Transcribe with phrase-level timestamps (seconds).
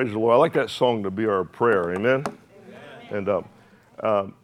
[0.00, 0.32] Praise the Lord.
[0.32, 1.94] I like that song to be our prayer.
[1.94, 2.24] Amen.
[2.24, 2.38] Amen.
[3.10, 3.44] And um,
[4.02, 4.34] um,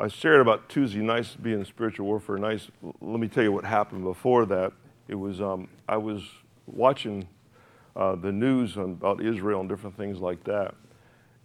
[0.00, 2.68] I shared about Tuesday nights being spiritual warfare nights.
[3.02, 4.72] Let me tell you what happened before that.
[5.08, 6.22] It was um, I was
[6.66, 7.28] watching
[7.94, 10.74] uh, the news on, about Israel and different things like that,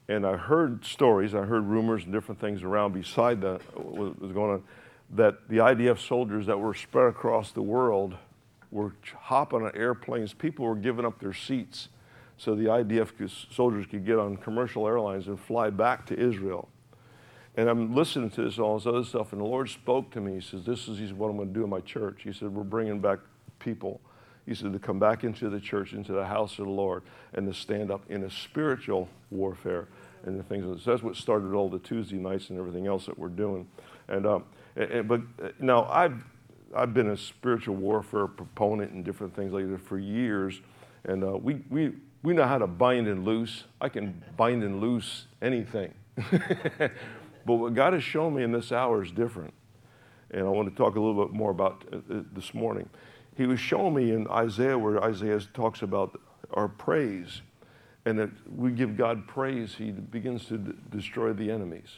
[0.07, 4.31] and I heard stories, I heard rumors and different things around beside that what was
[4.31, 4.63] going on,
[5.09, 8.15] that the IDF soldiers that were spread across the world
[8.71, 8.93] were
[9.23, 10.33] hopping on airplanes.
[10.33, 11.89] People were giving up their seats
[12.37, 13.11] so the IDF
[13.51, 16.69] soldiers could get on commercial airlines and fly back to Israel.
[17.55, 20.35] And I'm listening to this, all this other stuff, and the Lord spoke to me.
[20.35, 22.21] He says, This is what I'm going to do in my church.
[22.23, 23.17] He said, We're bringing back
[23.57, 23.99] people.
[24.45, 27.01] He said, To come back into the church, into the house of the Lord,
[27.33, 29.87] and to stand up in a spiritual warfare
[30.23, 30.83] and the things.
[30.83, 33.67] So that's what started all the Tuesday nights and everything else that we're doing.
[34.07, 34.43] And, um,
[34.75, 36.23] and, but uh, now I've,
[36.75, 40.61] I've been a spiritual warfare proponent and different things like that for years.
[41.05, 41.93] And uh, we, we,
[42.27, 43.63] we know how to bind and loose.
[43.79, 45.93] I can bind and loose anything.
[46.29, 46.91] but
[47.45, 49.53] what God has shown me in this hour is different.
[50.31, 52.89] And I want to talk a little bit more about uh, uh, this morning.
[53.37, 56.19] He was showing me in Isaiah where Isaiah talks about
[56.51, 57.43] our praise
[58.05, 61.95] and that we give God praise, He begins to d- destroy the enemies.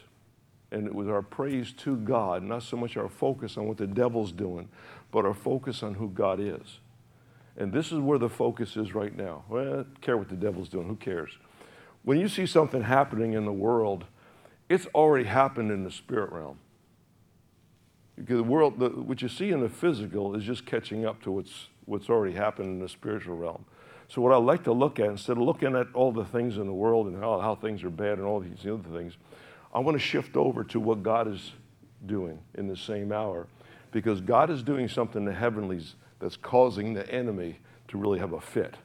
[0.72, 3.88] And it was our praise to God, not so much our focus on what the
[3.88, 4.70] devil's doing,
[5.12, 6.82] but our focus on who God is.
[7.60, 9.44] And this is where the focus is right now.
[9.50, 11.38] Well, care what the devil's doing, who cares?
[12.04, 14.06] When you see something happening in the world,
[14.70, 16.58] it's already happened in the spirit realm.
[18.16, 21.32] Because the world, the, what you see in the physical is just catching up to
[21.32, 23.66] what's, what's already happened in the spiritual realm.
[24.08, 26.66] So, what I like to look at, instead of looking at all the things in
[26.66, 29.18] the world and how, how things are bad and all these other things,
[29.74, 31.52] I want to shift over to what God is
[32.06, 33.48] doing in the same hour.
[33.92, 38.34] Because God is doing something in the heavenlies that's causing the enemy to really have
[38.34, 38.76] a fit.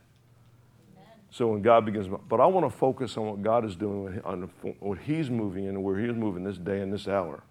[1.30, 4.48] So when God begins, but I want to focus on what God is doing, on
[4.78, 7.42] what He's moving in, and where He's moving this day and this hour.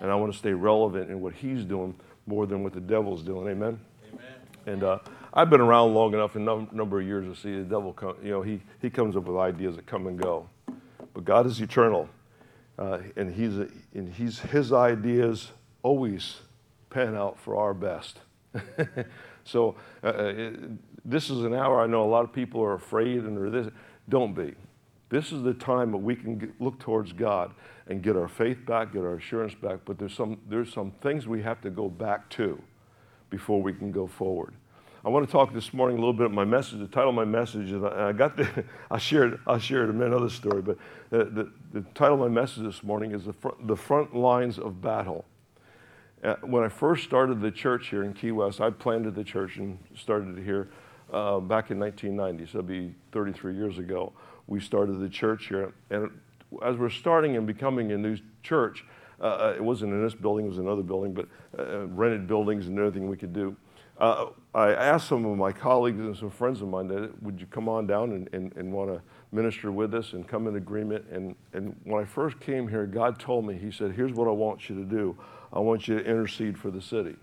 [0.00, 1.94] And I want to stay relevant in what He's doing
[2.26, 3.48] more than what the devil's doing.
[3.48, 3.78] Amen?
[4.12, 4.24] Amen.
[4.66, 4.98] And uh,
[5.32, 8.16] I've been around long enough, a num- number of years, to see the devil come,
[8.20, 10.48] you know, he, he comes up with ideas that come and go.
[11.14, 12.08] But God is eternal.
[12.76, 13.54] Uh, and he's,
[13.94, 15.52] and he's, his ideas
[15.84, 16.38] always
[16.88, 18.18] pan out for our best.
[19.44, 20.50] so uh, uh,
[21.04, 23.72] this is an hour I know a lot of people are afraid and are this.
[24.08, 24.54] Don't be.
[25.08, 27.52] This is the time that we can get, look towards God
[27.88, 29.80] and get our faith back, get our assurance back.
[29.84, 32.60] But there's some, there's some things we have to go back to
[33.28, 34.54] before we can go forward.
[35.04, 36.78] I want to talk this morning a little bit of my message.
[36.78, 40.60] The title of my message, and I, got the, I shared, I shared another story,
[40.60, 40.76] but
[41.08, 44.58] the, the, the, title of my message this morning is the front, the front lines
[44.58, 45.24] of battle.
[46.22, 49.56] Uh, when I first started the church here in Key West, I planted the church
[49.56, 50.68] and started it here
[51.12, 54.12] uh, back in 1990, so it'll be 33 years ago.
[54.46, 56.10] We started the church here, and
[56.62, 58.84] as we're starting and becoming a new church,
[59.20, 61.26] uh, uh it wasn't in this building, it was another building, but
[61.58, 63.56] uh, rented buildings and everything we could do.
[64.52, 67.68] I asked some of my colleagues and some friends of mine that would you come
[67.68, 71.04] on down and, and, and want to minister with us and come in agreement.
[71.12, 74.32] And, and when I first came here, God told me, He said, Here's what I
[74.32, 75.16] want you to do.
[75.52, 77.16] I want you to intercede for the city.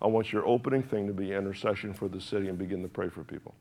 [0.00, 3.08] I want your opening thing to be intercession for the city and begin to pray
[3.08, 3.54] for people.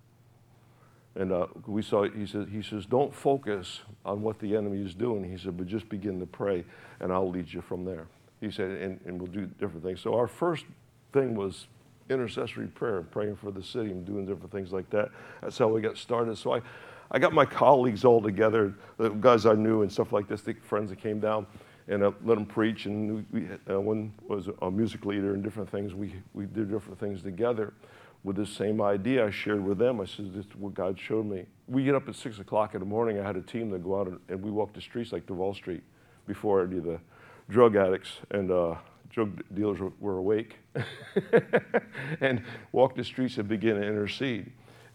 [1.15, 4.93] And uh, we saw, he says, he says, don't focus on what the enemy is
[4.93, 5.29] doing.
[5.29, 6.63] He said, but just begin to pray
[6.99, 8.07] and I'll lead you from there.
[8.39, 9.99] He said, and, and we'll do different things.
[9.99, 10.65] So our first
[11.11, 11.67] thing was
[12.09, 15.09] intercessory prayer, praying for the city and doing different things like that.
[15.41, 16.37] That's how we got started.
[16.37, 16.61] So I,
[17.11, 20.53] I got my colleagues all together, the guys I knew and stuff like this, the
[20.53, 21.45] friends that came down
[21.91, 22.85] and I let him preach.
[22.85, 25.93] And we, uh, one was a music leader and different things.
[25.93, 27.73] We, we did different things together
[28.23, 29.25] with the same idea.
[29.25, 29.99] I shared with them.
[29.99, 31.45] I said, this is what God showed me.
[31.67, 33.19] We get up at 6 o'clock in the morning.
[33.19, 35.53] I had a team that go out and, and we walk the streets like Duval
[35.53, 35.83] Street
[36.27, 36.99] before any of the
[37.49, 38.75] drug addicts and uh,
[39.09, 40.57] drug dealers were, were awake
[42.21, 42.41] and
[42.71, 44.51] walk the streets and begin to intercede.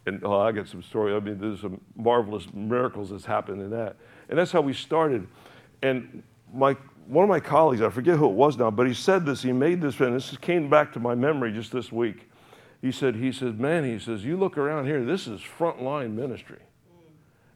[0.07, 1.13] And oh, I got some story.
[1.13, 3.97] I mean, there's some marvelous miracles that's happened in that.
[4.29, 5.27] And that's how we started.
[5.83, 6.23] And
[6.53, 6.75] my,
[7.07, 9.53] one of my colleagues, I forget who it was now, but he said this, he
[9.53, 12.29] made this, and this came back to my memory just this week.
[12.81, 16.59] He said, he said, man, he says, you look around here, this is frontline ministry.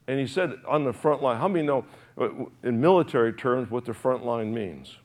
[0.08, 1.86] And he said on the front line, how many know
[2.18, 2.30] uh,
[2.64, 4.98] in military terms what the front line means?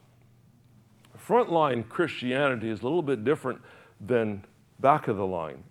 [1.19, 3.61] Frontline Christianity is a little bit different
[4.01, 4.45] than
[4.81, 5.65] back of the line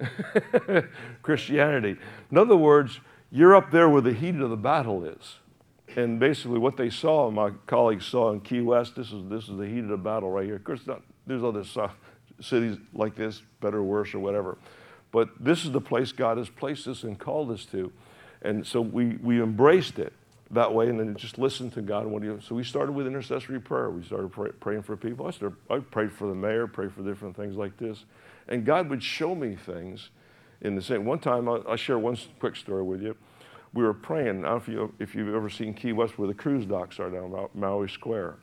[1.21, 1.97] Christianity.
[2.29, 2.99] In other words,
[3.31, 5.37] you're up there where the heat of the battle is
[5.95, 9.57] and basically what they saw, my colleagues saw in Key West, this is, this is
[9.57, 10.57] the heat of the battle right here.
[10.57, 11.89] Of course, not, there's other uh,
[12.41, 14.57] cities like this, better or worse or whatever.
[15.11, 17.91] But this is the place God has placed us and called us to.
[18.41, 20.11] and so we, we embraced it
[20.51, 22.05] that way and then just listened to God.
[22.05, 23.89] What he, so we started with intercessory prayer.
[23.89, 25.25] We started pray, praying for people.
[25.27, 28.03] I, started, I prayed for the mayor, prayed for different things like this.
[28.47, 30.09] And God would show me things
[30.61, 31.05] in the same.
[31.05, 33.15] One time, I'll, I'll share one quick story with you.
[33.75, 34.45] We were praying.
[34.45, 37.09] I don't know if, you, you've ever seen Key West where the cruise docks are
[37.09, 38.35] down Mallory Square.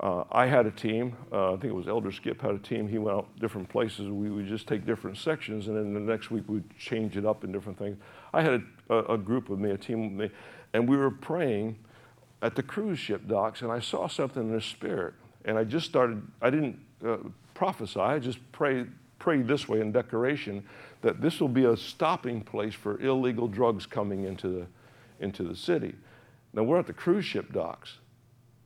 [0.00, 1.16] Uh, I had a team.
[1.30, 2.88] Uh, I think it was Elder Skip had a team.
[2.88, 4.08] He went out different places.
[4.08, 7.44] We would just take different sections, and then the next week we'd change it up
[7.44, 7.98] in different things.
[8.32, 10.36] I had a, a, a group with me, a team with me,
[10.72, 11.78] and we were praying
[12.40, 15.12] at the cruise ship docks, and I saw something in the spirit.
[15.44, 17.18] And I just started, I didn't uh,
[17.52, 18.88] prophesy, I just prayed,
[19.18, 20.64] prayed this way in decoration
[21.04, 24.66] that this will be a stopping place for illegal drugs coming into the,
[25.20, 25.94] into the city.
[26.54, 27.98] Now, we're at the cruise ship docks.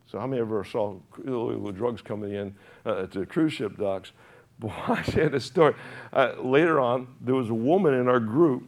[0.09, 0.95] So, how many ever saw
[1.25, 2.55] illegal drugs coming in
[2.85, 4.13] uh, to cruise ship docks?
[4.59, 5.75] Boy, I had a story.
[6.13, 8.63] Uh, later on, there was a woman in our group,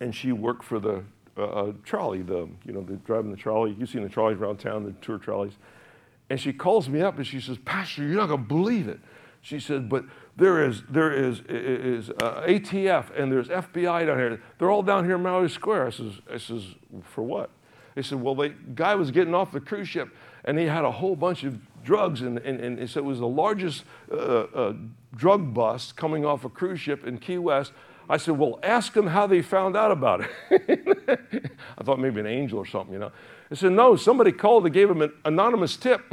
[0.00, 1.02] and she worked for the
[1.38, 3.74] uh, trolley, the, you know, the driving the trolley.
[3.78, 5.54] You've seen the trolleys around town, the tour trolleys.
[6.28, 9.00] And she calls me up and she says, Pastor, you're not going to believe it.
[9.40, 10.04] She said, but
[10.36, 14.42] there is, there is, is uh, ATF and there's FBI down here.
[14.58, 15.86] They're all down here in Mallory Square.
[15.86, 16.64] I says, I says,
[17.02, 17.50] for what?
[17.94, 20.08] They said, well, the guy was getting off the cruise ship
[20.44, 23.20] and he had a whole bunch of drugs and, and, and he said it was
[23.20, 24.74] the largest uh, uh,
[25.14, 27.72] drug bust coming off a cruise ship in Key West.
[28.08, 30.30] I said, Well, ask them how they found out about it.
[31.78, 33.12] I thought maybe an angel or something, you know.
[33.50, 36.02] I said, No, somebody called and gave him an anonymous tip.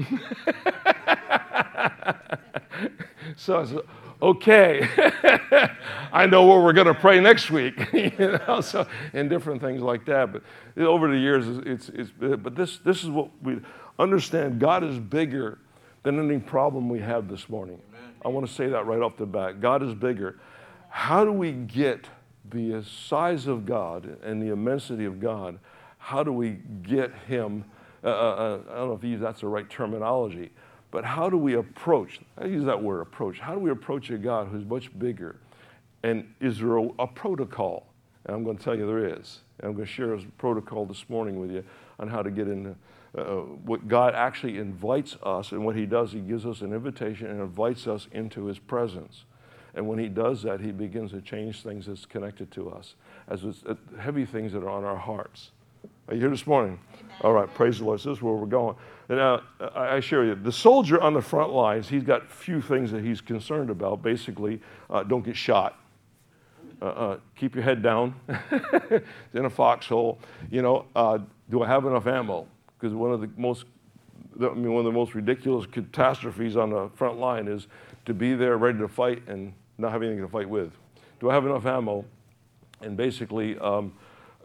[3.35, 3.79] so I said,
[4.21, 4.87] Okay,
[6.13, 9.81] I know where we're going to pray next week, you know, so, and different things
[9.81, 10.31] like that.
[10.31, 10.43] But
[10.77, 13.59] over the years, it's, it's, but this, this is what we
[13.97, 15.57] understand God is bigger
[16.03, 17.81] than any problem we have this morning.
[17.89, 18.11] Amen.
[18.23, 19.59] I want to say that right off the bat.
[19.59, 20.39] God is bigger
[20.91, 22.09] how do we get
[22.49, 25.57] the size of God and the immensity of God?
[25.97, 27.63] How do we get Him?
[28.03, 30.51] Uh, uh, uh I don't know if that's the right terminology,
[30.91, 32.19] but how do we approach?
[32.37, 33.39] I use that word approach.
[33.39, 35.37] How do we approach a God who's much bigger?
[36.03, 37.87] And is there a, a protocol?
[38.25, 39.39] And I'm going to tell you there is.
[39.59, 41.63] And I'm going to share a protocol this morning with you
[41.99, 42.75] on how to get in.
[43.17, 43.23] Uh,
[43.65, 47.41] what God actually invites us, and what He does, He gives us an invitation and
[47.41, 49.25] invites us into His presence.
[49.73, 52.95] And when he does that, he begins to change things that's connected to us,
[53.27, 55.51] as it's, uh, heavy things that are on our hearts.
[56.07, 56.79] Are you here this morning?
[56.93, 57.15] Amen.
[57.21, 57.99] All right, praise the Lord.
[57.99, 58.75] This is where we're going.
[59.11, 59.41] Now,
[59.75, 60.35] I share you.
[60.35, 64.01] The soldier on the front lines, he's got few things that he's concerned about.
[64.01, 65.77] Basically, uh, don't get shot.
[66.81, 68.15] Uh, uh keep your head down
[69.33, 70.17] in a foxhole.
[70.49, 71.19] You know, uh,
[71.49, 72.47] do I have enough ammo?
[72.79, 73.65] Because one of the most,
[74.39, 77.67] I mean, one of the most ridiculous catastrophes on the front line is
[78.05, 80.71] to be there ready to fight and not have anything to fight with?
[81.19, 82.05] Do I have enough ammo?
[82.79, 83.93] And basically, um,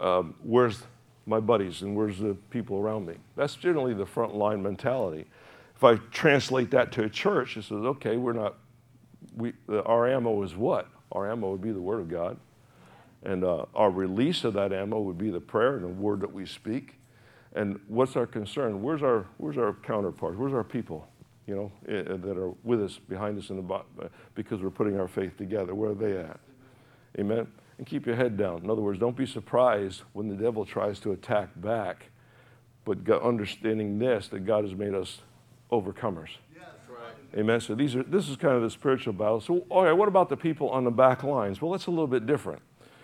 [0.01, 0.83] um, where's
[1.26, 3.14] my buddies and where's the people around me?
[3.37, 5.26] That's generally the front line mentality.
[5.75, 8.55] If I translate that to a church, it says, okay, we're not,
[9.37, 10.88] we, our ammo is what?
[11.12, 12.38] Our ammo would be the Word of God.
[13.25, 16.32] And uh, our release of that ammo would be the prayer and the word that
[16.32, 16.94] we speak.
[17.55, 18.82] And what's our concern?
[18.82, 20.38] Where's our, where's our counterpart?
[20.38, 21.08] Where's our people?
[21.46, 23.82] you know, that are with us, behind us in the
[24.34, 25.75] because we're putting our faith together.
[25.75, 26.40] Where are they at?
[27.19, 27.46] Amen.
[27.78, 28.64] And keep your head down.
[28.64, 32.06] In other words, don't be surprised when the devil tries to attack back,
[32.84, 35.21] but understanding this that God has made us
[35.71, 36.30] overcomers.
[36.54, 37.38] Yes, right.
[37.38, 37.61] Amen.
[37.61, 39.40] So these are this is kind of the spiritual battle.
[39.40, 41.61] So all right, what about the people on the back lines?
[41.61, 42.62] Well, that's a little bit different.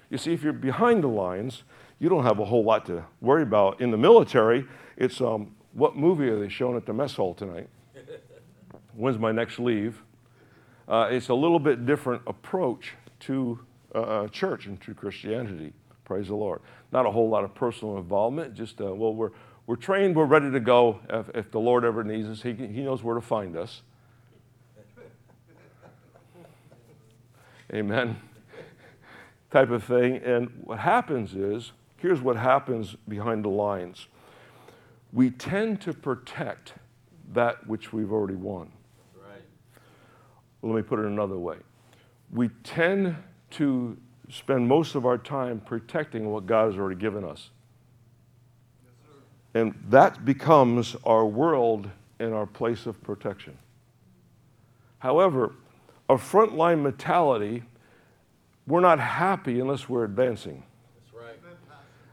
[0.08, 1.64] You see, if you're behind the lines,
[1.98, 3.80] you don't have a whole lot to worry about.
[3.80, 7.68] In the military, it's um, what movie are they showing at the mess hall tonight?
[8.94, 10.02] when's my next leave?
[10.88, 13.58] Uh, it's a little bit different approach to
[13.94, 15.72] uh, uh, church and true Christianity.
[16.04, 16.60] Praise the Lord.
[16.92, 18.54] Not a whole lot of personal involvement.
[18.54, 19.30] Just uh, well, we're
[19.66, 20.16] we're trained.
[20.16, 21.00] We're ready to go.
[21.08, 23.82] If, if the Lord ever needs us, he He knows where to find us.
[27.72, 28.20] Amen.
[29.50, 30.16] Type of thing.
[30.16, 34.08] And what happens is, here's what happens behind the lines.
[35.12, 36.74] We tend to protect
[37.32, 38.70] that which we've already won.
[40.62, 41.56] Let me put it another way.
[42.30, 43.16] We tend
[43.52, 43.96] to
[44.30, 47.50] spend most of our time protecting what God has already given us.
[49.54, 53.58] and that becomes our world and our place of protection.
[54.98, 55.52] However,
[56.08, 57.62] a frontline mentality,
[58.66, 60.62] we're not happy unless we're advancing.
[61.12, 61.36] That's right.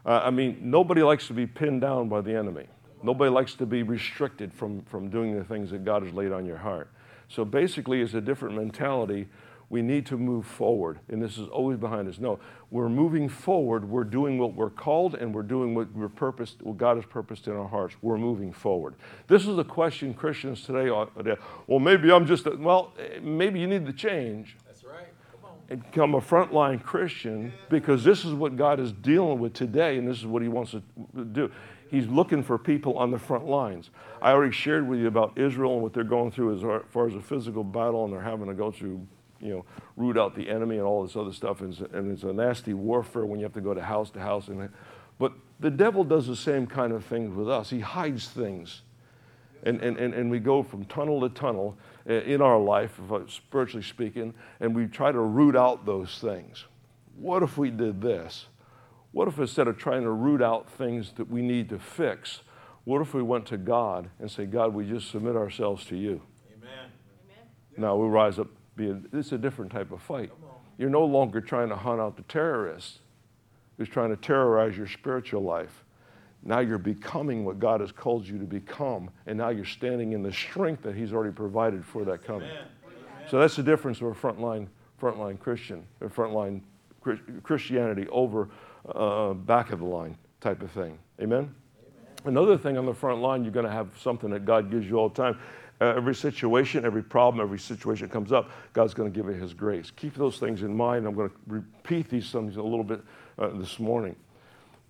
[0.06, 2.66] Uh, I mean, nobody likes to be pinned down by the enemy.
[3.04, 6.46] Nobody likes to be restricted from, from doing the things that God has laid on
[6.46, 6.90] your heart.
[7.30, 9.28] So basically, it's a different mentality
[9.70, 11.00] we need to move forward.
[11.10, 12.20] And this is always behind us.
[12.20, 12.40] No,
[12.72, 13.88] we're moving forward.
[13.88, 17.48] We're doing what we're called and we're doing what we're purposed, what God has purposed
[17.48, 17.96] in our hearts.
[18.02, 18.96] We're moving forward.
[19.28, 21.08] This is the question Christians today are,
[21.68, 24.58] well, maybe I'm just, a, well, maybe you need to change.
[24.66, 25.08] That's right.
[25.32, 25.58] Come on.
[25.70, 30.08] And become a frontline Christian because this is what God is dealing with today and
[30.08, 30.82] this is what He wants to
[31.26, 31.52] do.
[31.90, 33.90] He's looking for people on the front lines.
[34.22, 37.16] I already shared with you about Israel and what they're going through as far as
[37.16, 39.08] a physical battle, and they're having to go through
[39.42, 39.66] you know,
[39.96, 41.62] root out the enemy and all this other stuff.
[41.62, 44.20] And it's, and it's a nasty warfare when you have to go to house to
[44.20, 44.48] house.
[44.48, 44.70] And,
[45.18, 47.70] but the devil does the same kind of things with us.
[47.70, 48.82] He hides things.
[49.64, 51.78] And, and, and, and we go from tunnel to tunnel
[52.10, 56.66] uh, in our life, spiritually speaking, and we try to root out those things.
[57.18, 58.46] What if we did this?
[59.12, 62.42] What if instead of trying to root out things that we need to fix,
[62.86, 66.22] what if we went to God and say, God, we just submit ourselves to you?
[66.58, 66.92] Amen.
[67.76, 68.48] Now we rise up
[68.80, 70.32] being, it's a different type of fight.
[70.78, 73.00] You're no longer trying to hunt out the terrorist
[73.78, 75.84] who's trying to terrorize your spiritual life.
[76.42, 80.24] Now you're becoming what God has called you to become, and now you're standing in
[80.24, 82.50] the strength that He's already provided for that coming.
[82.50, 82.64] Amen.
[83.30, 84.68] So that's the difference of a frontline,
[85.02, 86.62] frontline Christian, a frontline
[87.44, 88.50] Christianity over
[88.96, 90.98] uh, back of the line type of thing.
[91.22, 91.38] Amen?
[91.40, 91.54] Amen?
[92.24, 94.96] Another thing on the front line, you're going to have something that God gives you
[94.96, 95.38] all the time.
[95.82, 99.40] Uh, every situation, every problem, every situation that comes up, God's going to give it
[99.40, 99.92] His grace.
[99.96, 101.06] Keep those things in mind.
[101.06, 103.02] I'm going to repeat these things a little bit
[103.38, 104.16] uh, this morning.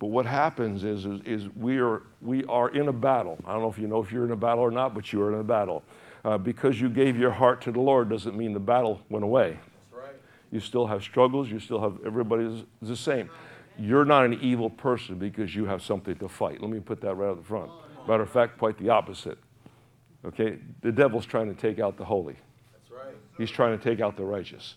[0.00, 3.38] But what happens is, is, is, we, are, we are in a battle.
[3.46, 5.22] I don't know if you know if you're in a battle or not, but you
[5.22, 5.84] are in a battle.
[6.24, 9.58] Uh, because you gave your heart to the Lord doesn't mean the battle went away.
[9.92, 10.14] That's right.
[10.50, 11.50] You still have struggles.
[11.50, 13.30] You still have, everybody's the same.
[13.78, 16.60] You're not an evil person because you have something to fight.
[16.60, 17.70] Let me put that right at the front.
[18.08, 19.38] Matter of fact, quite the opposite.
[20.24, 20.58] Okay?
[20.82, 22.36] The devil's trying to take out the holy.
[22.72, 23.14] That's right.
[23.38, 24.76] He's trying to take out the righteous.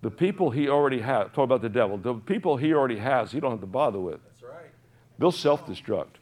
[0.00, 3.40] The people he already has, talk about the devil, the people he already has, he
[3.40, 4.20] don't have to bother with.
[4.24, 4.70] That's right.
[5.18, 6.18] They'll self destruct.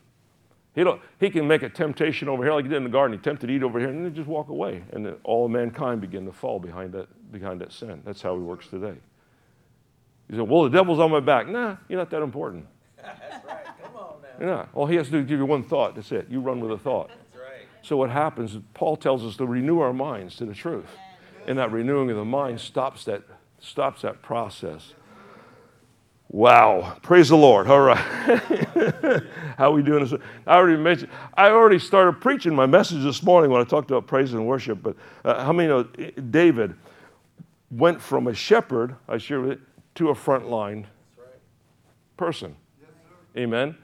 [0.75, 3.17] He, don't, he can make a temptation over here like he did in the garden.
[3.17, 4.85] He tempted to eat over here and then just walk away.
[4.93, 8.03] And all mankind begin to fall behind that, behind that sin.
[8.05, 8.95] That's how he works today.
[10.29, 11.49] He said, Well, the devil's on my back.
[11.49, 12.67] Nah, you're not that important.
[12.97, 13.65] That's right.
[13.83, 14.47] Come on now.
[14.47, 14.67] Yeah.
[14.75, 15.95] All he has to do is give you one thought.
[15.95, 16.27] That's it.
[16.29, 17.11] You run with a thought.
[17.87, 20.89] So what happens is Paul tells us to renew our minds to the truth.
[21.47, 23.23] And that renewing of the mind stops that,
[23.61, 24.95] stops that process.
[26.29, 26.97] Wow.
[27.03, 27.69] Praise the Lord.
[27.69, 27.97] All right.
[29.57, 30.21] How are we doing this?
[30.49, 34.09] I already mentioned, I already started preaching my message this morning when I talked about
[34.09, 34.83] praise and worship.
[34.83, 36.75] But uh, how many know David
[37.71, 39.61] went from a shepherd, I share with it,
[39.95, 40.87] to a frontline
[42.17, 42.57] person?
[43.37, 43.77] Amen.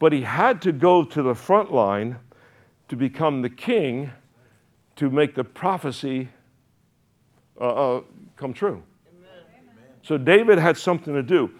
[0.00, 2.18] But he had to go to the front line
[2.92, 4.10] to become the king
[4.96, 6.28] to make the prophecy
[7.58, 8.02] uh, uh,
[8.36, 8.82] come true.
[9.08, 9.30] Amen.
[10.02, 11.50] So David had something to do.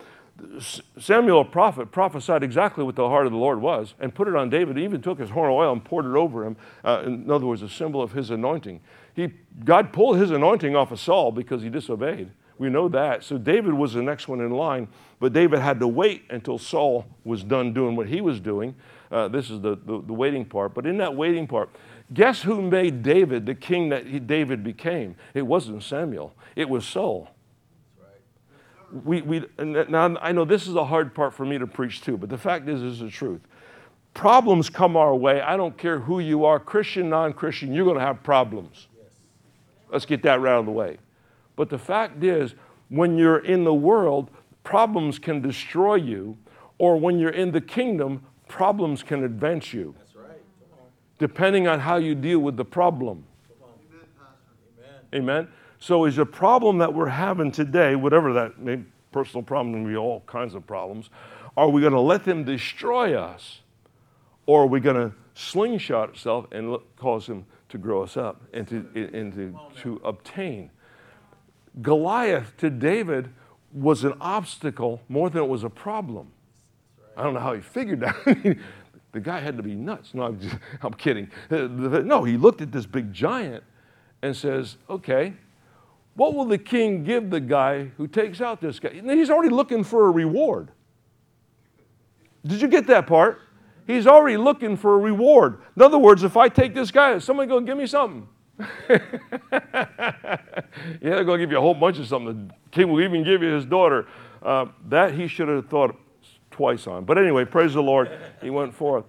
[0.98, 4.36] Samuel, a prophet, prophesied exactly what the heart of the Lord was and put it
[4.36, 4.76] on David.
[4.76, 6.54] He even took his horn of oil and poured it over him.
[6.84, 8.82] Uh, in other words, a symbol of his anointing.
[9.14, 9.32] He,
[9.64, 12.30] God pulled his anointing off of Saul because he disobeyed.
[12.58, 13.24] We know that.
[13.24, 14.86] So David was the next one in line,
[15.18, 18.74] but David had to wait until Saul was done doing what he was doing.
[19.12, 20.73] Uh, this is the, the, the, waiting part.
[20.73, 21.69] But in that waiting part,
[22.14, 25.16] guess who made David the king that he, David became?
[25.35, 27.28] It wasn't Samuel, it was Saul.
[28.00, 29.04] Right.
[29.04, 32.16] We, we, now, I know this is a hard part for me to preach too,
[32.16, 33.42] but the fact is, this is the truth.
[34.14, 35.42] Problems come our way.
[35.42, 38.88] I don't care who you are, Christian, non Christian, you're going to have problems.
[39.90, 40.97] Let's get that right out of the way.
[41.54, 42.54] But the fact is,
[42.88, 44.31] when you're in the world,
[44.64, 46.38] problems can destroy you,
[46.78, 49.94] or when you're in the kingdom, problems can advance you.
[49.99, 50.42] That's right.
[51.18, 53.25] Depending on how you deal with the problem.
[55.14, 55.23] Amen.
[55.23, 55.49] Amen.
[55.78, 58.80] So, is a problem that we're having today, whatever that may,
[59.11, 61.09] personal problem, be all kinds of problems,
[61.56, 63.61] are we going to let them destroy us,
[64.47, 68.68] or are we going to slingshot itself and cause him to grow us up and
[68.68, 70.71] to, and to, to obtain?
[71.80, 73.30] Goliath to David
[73.73, 76.31] was an obstacle more than it was a problem.
[77.16, 78.16] I don't know how he figured that.
[79.12, 80.14] the guy had to be nuts.
[80.14, 81.31] No, I'm, just, I'm kidding.
[81.50, 83.62] No, he looked at this big giant
[84.23, 85.35] and says, okay,
[86.14, 88.90] what will the king give the guy who takes out this guy?
[88.90, 90.71] He's already looking for a reward.
[92.45, 93.40] Did you get that part?
[93.87, 95.61] He's already looking for a reward.
[95.76, 98.28] In other words, if I take this guy, is somebody going to give me something?
[98.88, 98.99] yeah,
[101.00, 102.49] they're going to give you a whole bunch of something.
[102.49, 104.07] The king will even give you his daughter.
[104.40, 105.97] Uh, that he should have thought
[106.52, 107.04] twice on.
[107.04, 109.04] But anyway, praise the Lord, he went forth.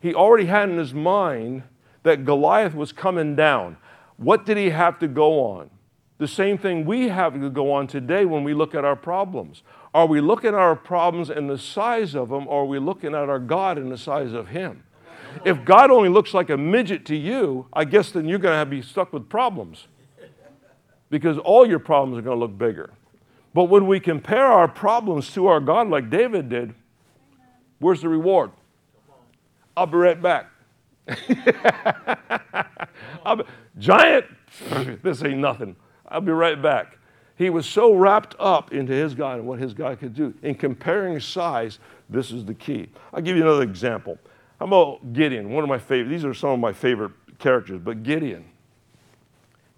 [0.00, 1.62] He already had in his mind
[2.02, 3.76] that Goliath was coming down.
[4.16, 5.70] What did he have to go on?
[6.18, 9.62] The same thing we have to go on today when we look at our problems.
[9.94, 13.14] Are we looking at our problems and the size of them, or are we looking
[13.14, 14.84] at our God and the size of Him?
[15.44, 18.64] If God only looks like a midget to you, I guess then you're going to
[18.64, 19.86] to be stuck with problems
[21.08, 22.90] because all your problems are going to look bigger.
[23.52, 26.74] But when we compare our problems to our God, like David did,
[27.80, 28.52] where's the reward?
[29.76, 30.46] I'll be right back.
[33.24, 33.44] be,
[33.78, 34.26] giant,
[35.02, 35.74] this ain't nothing.
[36.08, 36.98] I'll be right back.
[37.36, 40.34] He was so wrapped up into his God and what his God could do.
[40.42, 41.78] In comparing size,
[42.10, 42.90] this is the key.
[43.14, 44.18] I'll give you another example.
[44.58, 45.50] How about Gideon?
[45.50, 48.44] One of my favorite, these are some of my favorite characters, but Gideon.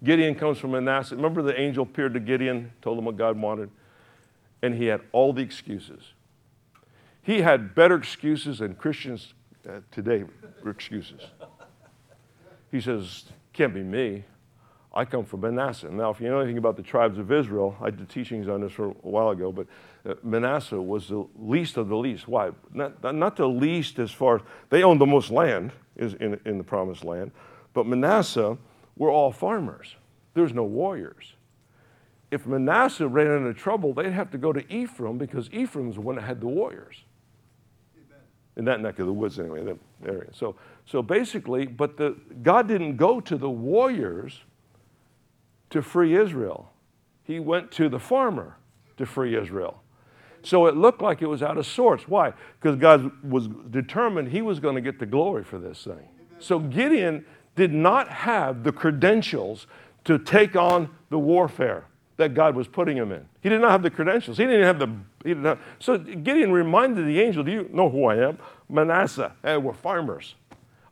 [0.03, 1.15] Gideon comes from Manasseh.
[1.15, 3.69] Remember the angel appeared to Gideon, told him what God wanted?
[4.61, 6.01] And he had all the excuses.
[7.23, 9.33] He had better excuses than Christians
[9.67, 10.25] uh, today
[10.65, 11.21] excuses.
[12.69, 14.25] He says, Can't be me.
[14.93, 15.89] I come from Manasseh.
[15.89, 18.73] Now, if you know anything about the tribes of Israel, I did teachings on this
[18.73, 19.65] for a while ago, but
[20.07, 22.27] uh, Manasseh was the least of the least.
[22.27, 22.51] Why?
[22.71, 26.63] Not, not the least as far as they owned the most land in, in the
[26.63, 27.31] promised land,
[27.73, 28.57] but Manasseh
[28.95, 29.95] were all farmers.
[30.35, 31.33] There's no warriors.
[32.29, 36.15] If Manasseh ran into trouble, they'd have to go to Ephraim because Ephraim's the one
[36.15, 37.03] that had the warriors.
[38.55, 40.29] In that neck of the woods, anyway, that area.
[40.31, 40.55] So,
[40.85, 44.41] so basically, but the, God didn't go to the warriors
[45.71, 46.71] to free Israel.
[47.23, 48.57] He went to the farmer
[48.97, 49.81] to free Israel.
[50.43, 52.07] So it looked like it was out of sorts.
[52.07, 52.33] Why?
[52.59, 56.07] Because God was determined he was going to get the glory for this thing.
[56.39, 59.67] So Gideon did not have the credentials
[60.03, 61.85] to take on the warfare
[62.17, 63.25] that God was putting him in.
[63.41, 64.37] He did not have the credentials.
[64.37, 64.93] He didn't have the.
[65.79, 68.37] So Gideon reminded the angel, "Do you know who I am?
[68.69, 69.33] Manasseh.
[69.41, 70.35] Hey, we're farmers,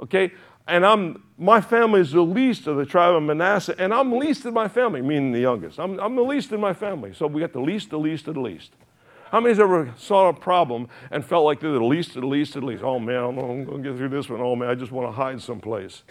[0.01, 0.31] okay?
[0.67, 4.45] And I'm my family is the least of the tribe of Manasseh, and I'm least
[4.45, 5.79] in my family, meaning the youngest.
[5.79, 7.13] I'm, I'm the least in my family.
[7.13, 8.71] So we got the least, the least, the least.
[9.31, 12.61] How many's ever saw a problem and felt like they're the least the least the
[12.61, 12.83] least?
[12.83, 14.41] Oh man, I'm going to get through this one.
[14.41, 16.03] Oh man, I just want to hide someplace.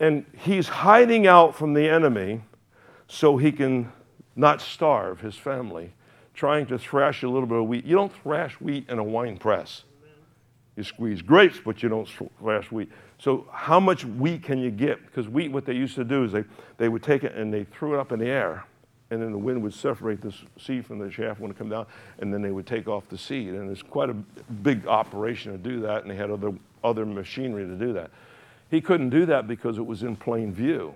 [0.00, 2.42] And he's hiding out from the enemy
[3.06, 3.92] so he can
[4.36, 5.92] not starve his family,
[6.38, 7.84] trying to thrash a little bit of wheat.
[7.84, 9.82] You don't thrash wheat in a wine press.
[10.76, 12.88] You squeeze grapes, but you don't thrash wheat.
[13.18, 15.04] So, how much wheat can you get?
[15.04, 16.44] Because wheat, what they used to do is they,
[16.76, 18.64] they would take it and they threw it up in the air,
[19.10, 21.86] and then the wind would separate the seed from the chaff when it come down,
[22.20, 23.48] and then they would take off the seed.
[23.54, 24.14] And it's quite a
[24.62, 26.52] big operation to do that, and they had other,
[26.84, 28.12] other machinery to do that.
[28.70, 30.94] He couldn't do that because it was in plain view.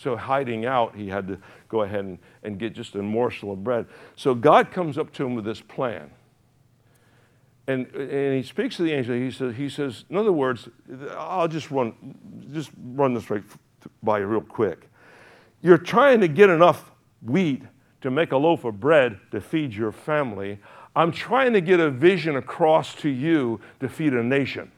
[0.00, 3.62] So, hiding out, he had to go ahead and, and get just a morsel of
[3.62, 3.84] bread.
[4.16, 6.10] So, God comes up to him with this plan.
[7.66, 9.14] And, and he speaks to the angel.
[9.14, 10.70] He says, he says, in other words,
[11.18, 11.92] I'll just run,
[12.50, 13.42] just run this right
[14.02, 14.88] by you real quick.
[15.60, 17.62] You're trying to get enough wheat
[18.00, 20.58] to make a loaf of bread to feed your family.
[20.96, 24.72] I'm trying to get a vision across to you to feed a nation.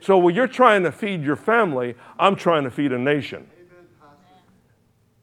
[0.00, 3.48] So when you're trying to feed your family, I'm trying to feed a nation.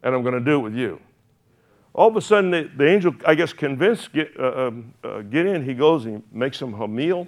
[0.04, 1.00] And I'm going to do it with you.
[1.94, 5.64] All of a sudden, the, the angel, I guess, convinced get, uh, um, uh, Gideon.
[5.64, 7.28] He goes and he makes him a meal.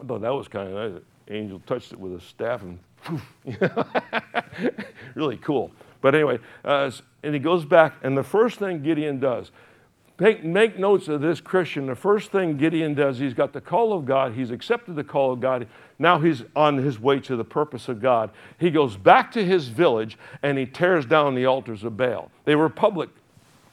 [0.00, 1.02] I thought that was kind of nice.
[1.26, 2.78] The angel touched it with a staff and
[5.14, 5.70] really cool.
[6.00, 6.90] But anyway, uh,
[7.22, 9.50] and he goes back, and the first thing Gideon does,
[10.18, 11.86] Make, make notes of this Christian.
[11.86, 14.32] The first thing Gideon does, he's got the call of God.
[14.32, 15.66] He's accepted the call of God.
[15.98, 18.30] Now he's on his way to the purpose of God.
[18.58, 22.30] He goes back to his village and he tears down the altars of Baal.
[22.44, 23.10] They were public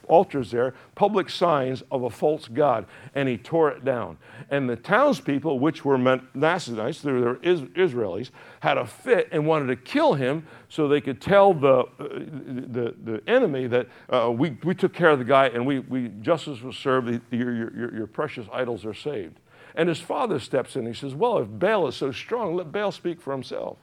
[0.08, 4.18] altars there, public signs of a false god, and he tore it down.
[4.50, 9.76] And the townspeople, which were Manassites, they were Israelis, had a fit and wanted to
[9.76, 14.74] kill him so they could tell the, uh, the, the enemy that uh, we, we
[14.74, 18.46] took care of the guy and we, we justice was served, your, your, your precious
[18.52, 19.38] idols are saved.
[19.74, 20.86] And his father steps in.
[20.86, 23.78] He says, Well, if Baal is so strong, let Baal speak for himself.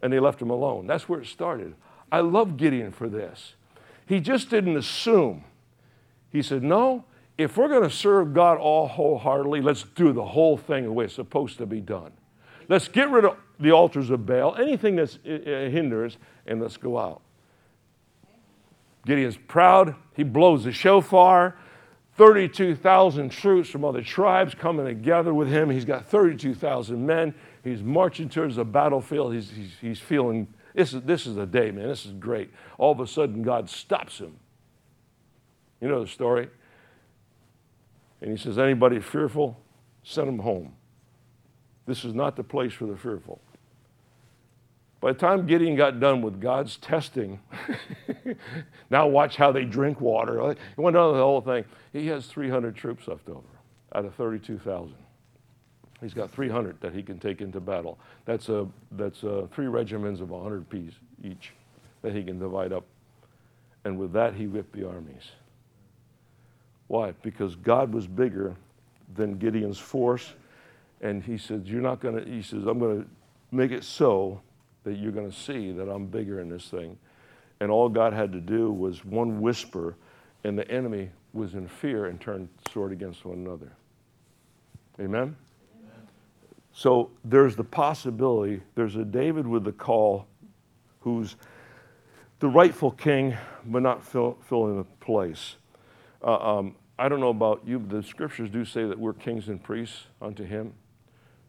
[0.00, 0.86] And they left him alone.
[0.86, 1.74] That's where it started.
[2.10, 3.54] I love Gideon for this.
[4.08, 5.44] He just didn't assume.
[6.30, 7.04] He said, No,
[7.36, 11.04] if we're going to serve God all wholeheartedly, let's do the whole thing the way
[11.04, 12.12] it's supposed to be done.
[12.68, 16.16] Let's get rid of the altars of Baal, anything that uh, uh, hinders,
[16.46, 17.20] and let's go out.
[19.06, 19.94] Gideon's proud.
[20.14, 21.56] He blows the shofar.
[22.16, 25.70] 32,000 troops from other tribes coming together with him.
[25.70, 27.34] He's got 32,000 men.
[27.62, 29.34] He's marching towards the battlefield.
[29.34, 31.88] He's, he's, he's feeling this is, this is the day, man.
[31.88, 32.50] This is great.
[32.78, 34.36] All of a sudden, God stops him.
[35.80, 36.48] You know the story?
[38.20, 39.60] And he says, Anybody fearful?
[40.02, 40.74] Send them home.
[41.86, 43.40] This is not the place for the fearful.
[45.00, 47.40] By the time Gideon got done with God's testing,
[48.90, 50.54] now watch how they drink water.
[50.76, 51.64] He went on the whole thing.
[51.92, 53.46] He has 300 troops left over
[53.94, 54.94] out of 32,000.
[56.00, 57.98] He's got 300 that he can take into battle.
[58.24, 60.92] That's, a, that's a three regiments of 100 piece
[61.24, 61.52] each
[62.02, 62.84] that he can divide up.
[63.84, 65.32] And with that, he whipped the armies.
[66.86, 67.12] Why?
[67.22, 68.54] Because God was bigger
[69.14, 70.34] than Gideon's force.
[71.00, 73.08] And he said, You're not going to, he says, I'm going to
[73.50, 74.40] make it so
[74.84, 76.96] that you're going to see that I'm bigger in this thing.
[77.60, 79.96] And all God had to do was one whisper,
[80.44, 83.72] and the enemy was in fear and turned sword against one another.
[85.00, 85.36] Amen?
[86.78, 90.28] So there's the possibility, there's a David with the call
[91.00, 91.34] who's
[92.38, 95.56] the rightful king, but not fill, filling the place.
[96.22, 99.48] Uh, um, I don't know about you, but the scriptures do say that we're kings
[99.48, 100.72] and priests unto him.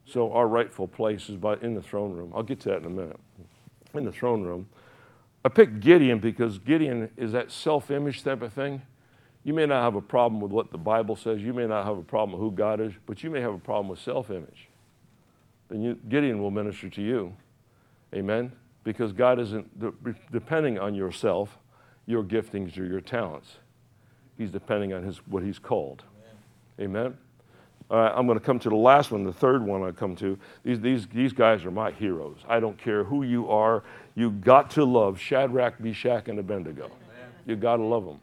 [0.03, 2.33] So our rightful place is by, in the throne room.
[2.35, 3.19] I'll get to that in a minute.
[3.93, 4.67] In the throne room.
[5.45, 8.81] I picked Gideon because Gideon is that self image type of thing.
[9.43, 11.99] You may not have a problem with what the Bible says, you may not have
[11.99, 14.68] a problem with who God is, but you may have a problem with self image.
[15.69, 17.33] Then you, Gideon will minister to you.
[18.13, 18.51] Amen?
[18.83, 19.93] Because God isn't de-
[20.31, 21.57] depending on yourself,
[22.05, 23.57] your giftings, or your talents.
[24.37, 26.03] He's depending on his, what he's called.
[26.79, 27.07] Amen?
[27.07, 27.17] Amen?
[27.91, 30.37] Uh, I'm going to come to the last one, the third one I come to.
[30.63, 32.37] These, these, these guys are my heroes.
[32.47, 33.83] I don't care who you are.
[34.15, 36.85] You got to love Shadrach, Meshach, and Abednego.
[36.85, 37.29] Amen.
[37.47, 38.19] You got to love them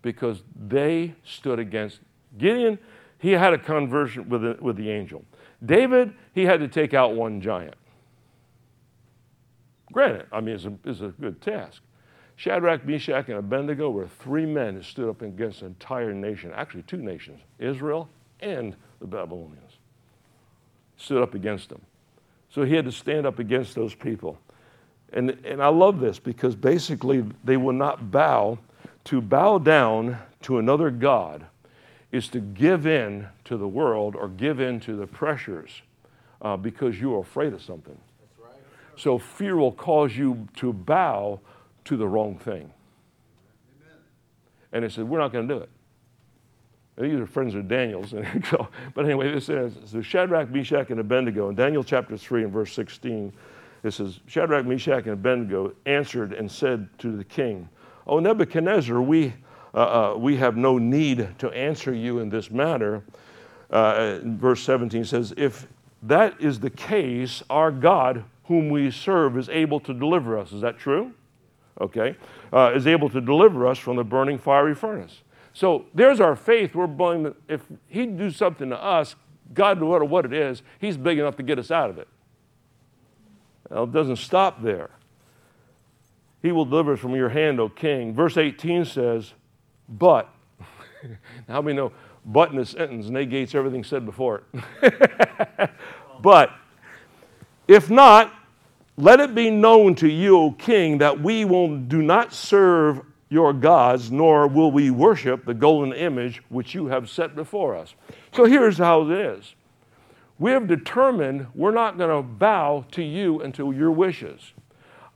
[0.00, 2.00] because they stood against
[2.38, 2.78] Gideon.
[3.18, 5.24] He had a conversion with with the angel.
[5.64, 7.74] David, he had to take out one giant.
[9.92, 11.82] Granted, I mean, it's a, it's a good task.
[12.36, 16.82] Shadrach, Meshach, and Abednego were three men who stood up against an entire nation, actually,
[16.82, 18.08] two nations Israel
[18.40, 19.78] and the Babylonians.
[20.96, 21.80] Stood up against them.
[22.50, 24.38] So he had to stand up against those people.
[25.12, 28.58] And, and I love this because basically they will not bow.
[29.04, 31.44] To bow down to another God
[32.14, 35.82] is to give in to the world or give in to the pressures
[36.42, 37.98] uh, because you are afraid of something.
[38.40, 38.52] Right.
[38.96, 41.40] So fear will cause you to bow
[41.86, 42.70] to the wrong thing.
[43.82, 43.98] Amen.
[44.72, 45.70] And they said, We're not going to do it.
[46.96, 48.12] These are friends of Daniel's.
[48.12, 52.44] And so, but anyway, this says, so Shadrach, Meshach, and Abednego, in Daniel chapter 3
[52.44, 53.32] and verse 16,
[53.82, 57.68] it says, Shadrach, Meshach, and Abednego answered and said to the king,
[58.06, 59.34] O Nebuchadnezzar, we,
[59.74, 63.02] uh, uh, we have no need to answer you in this matter.
[63.70, 65.66] Uh, verse 17 says, If
[66.02, 70.52] that is the case, our God, whom we serve, is able to deliver us.
[70.52, 71.12] Is that true?
[71.80, 72.16] Okay.
[72.52, 75.22] Uh, is able to deliver us from the burning fiery furnace.
[75.54, 76.74] So there's our faith.
[76.74, 79.16] We're believing if He'd do something to us,
[79.54, 82.06] God, no matter what it is, He's big enough to get us out of it.
[83.70, 84.90] Well, it doesn't stop there.
[86.42, 88.12] He will deliver us from your hand, O king.
[88.12, 89.32] Verse 18 says,
[89.88, 90.28] But,
[91.48, 91.92] how many know
[92.26, 94.44] but in a sentence negates everything said before
[94.82, 95.70] it?
[96.22, 96.50] but,
[97.68, 98.32] if not,
[98.96, 103.52] let it be known to you, O king, that we will do not serve your
[103.52, 107.94] gods, nor will we worship the golden image which you have set before us.
[108.32, 109.54] So here's how it is
[110.38, 114.52] we have determined we're not going to bow to you and to your wishes.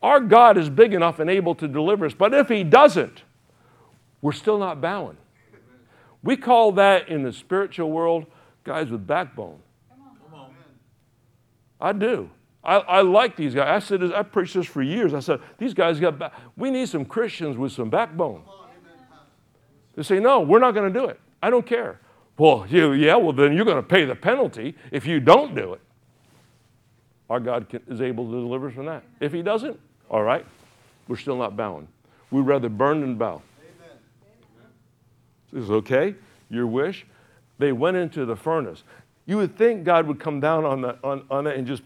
[0.03, 3.23] Our God is big enough and able to deliver us, but if He doesn't,
[4.21, 5.17] we're still not bowing.
[6.23, 8.27] We call that in the spiritual world
[8.65, 9.61] guys with backbone.
[11.81, 12.29] I do.
[12.65, 13.83] I, I, like these guys.
[13.83, 15.15] I said, this, I preached this for years.
[15.15, 16.33] I said, these guys got, back.
[16.57, 18.43] we need some Christians with some backbone.
[19.95, 21.21] They say, no, we're not going to do it.
[21.43, 22.01] I don't care.
[22.37, 25.73] Well, you, yeah, well, then you're going to pay the penalty if you don't do
[25.73, 25.81] it.
[27.31, 29.05] Our God can, is able to deliver us from that.
[29.21, 29.79] If He doesn't,
[30.11, 30.45] all right,
[31.07, 31.89] we're still not bowing.
[32.31, 33.43] We'd rather burn than bow.
[35.53, 35.65] Amen.
[35.65, 36.15] Is okay?
[36.51, 37.07] Your wish?
[37.59, 38.85] They went into the furnace.
[39.27, 41.83] You would think God would come down on, the, on, on it and just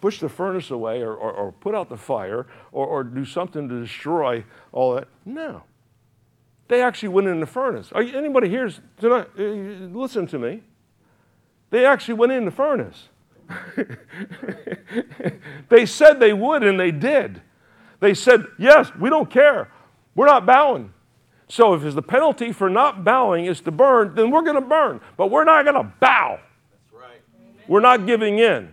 [0.00, 3.68] push the furnace away or, or, or put out the fire or, or, do something
[3.68, 5.08] to destroy all that.
[5.24, 5.62] No.
[6.68, 7.90] They actually went in the furnace.
[7.92, 9.28] Are you, anybody here tonight?
[9.38, 10.62] Uh, listen to me.
[11.70, 13.08] They actually went in the furnace.
[15.68, 17.40] they said they would, and they did.
[18.00, 19.70] They said, Yes, we don't care.
[20.14, 20.92] We're not bowing.
[21.52, 25.02] So if the penalty for not bowing is to burn, then we're going to burn.
[25.18, 26.40] But we're not going to bow.
[26.70, 27.20] That's right.
[27.68, 28.72] We're not giving in.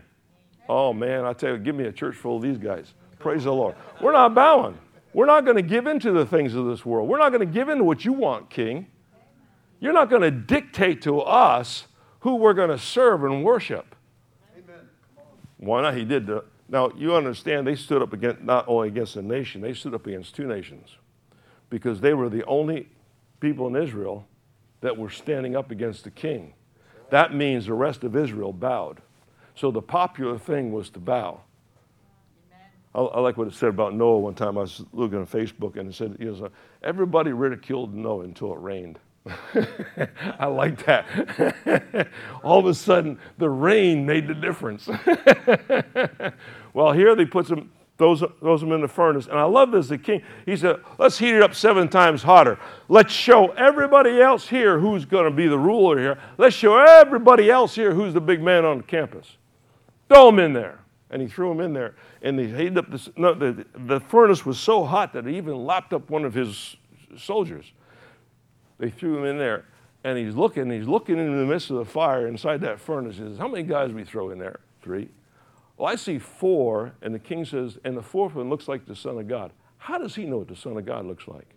[0.69, 2.93] Oh man, I tell you, give me a church full of these guys.
[3.19, 3.75] Praise the Lord.
[4.01, 4.77] We're not bowing.
[5.11, 7.09] We're not going to give in to the things of this world.
[7.09, 8.87] We're not going to give in to what you want, King.
[9.81, 11.85] You're not going to dictate to us
[12.21, 13.93] who we're going to serve and worship.
[14.57, 14.87] Amen.
[15.57, 15.97] Why not?
[15.97, 19.59] He did to, Now, you understand they stood up against not only against a nation,
[19.59, 20.95] they stood up against two nations
[21.69, 22.89] because they were the only
[23.39, 24.25] people in Israel
[24.81, 26.53] that were standing up against the king.
[27.09, 29.01] That means the rest of Israel bowed.
[29.55, 31.41] So the popular thing was to bow.
[32.95, 34.57] I, I, like what it said about Noah one time.
[34.57, 36.49] I was looking on Facebook and it said, you know,
[36.81, 38.99] everybody ridiculed Noah until it rained.
[40.39, 42.07] I like that.
[42.43, 44.87] All of a sudden, the rain made the difference.
[46.73, 49.27] well, here they put some, throws, throws them in the furnace.
[49.27, 49.89] And I love this.
[49.89, 52.57] The king, he said, let's heat it up seven times hotter.
[52.87, 56.17] Let's show everybody else here who's going to be the ruler here.
[56.39, 59.37] Let's show everybody else here who's the big man on the campus.
[60.07, 60.79] Throw him in there.
[61.11, 61.95] And he threw him in there.
[62.21, 65.65] And he heated up this, no, the, the furnace was so hot that it even
[65.65, 66.77] lapped up one of his
[67.17, 67.71] soldiers.
[68.77, 69.65] They threw him in there.
[70.03, 73.17] And he's looking, he's looking into the midst of the fire inside that furnace.
[73.17, 74.61] He says, How many guys we throw in there?
[74.81, 75.09] Three.
[75.79, 78.97] Well, I see four, and the king says, and the fourth one looks like the
[78.97, 79.53] Son of God.
[79.77, 81.47] How does he know what the Son of God looks like?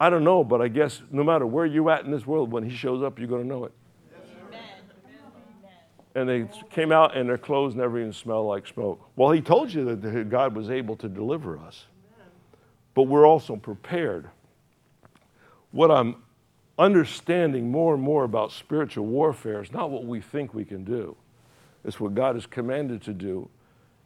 [0.00, 2.64] I don't know, but I guess no matter where you're at in this world, when
[2.64, 3.72] he shows up, you're going to know it.
[6.14, 9.06] And they came out, and their clothes never even smelled like smoke.
[9.14, 11.84] Well, he told you that God was able to deliver us,
[12.94, 14.30] but we're also prepared.
[15.70, 16.16] What I'm
[16.78, 21.14] understanding more and more about spiritual warfare is not what we think we can do.
[21.84, 23.48] It's what God has commanded to do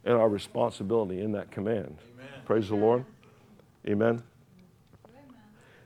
[0.03, 1.97] and our responsibility in that command.
[2.15, 2.27] Amen.
[2.45, 3.05] Praise the Lord.
[3.85, 4.23] Amen.
[5.05, 5.35] Amen.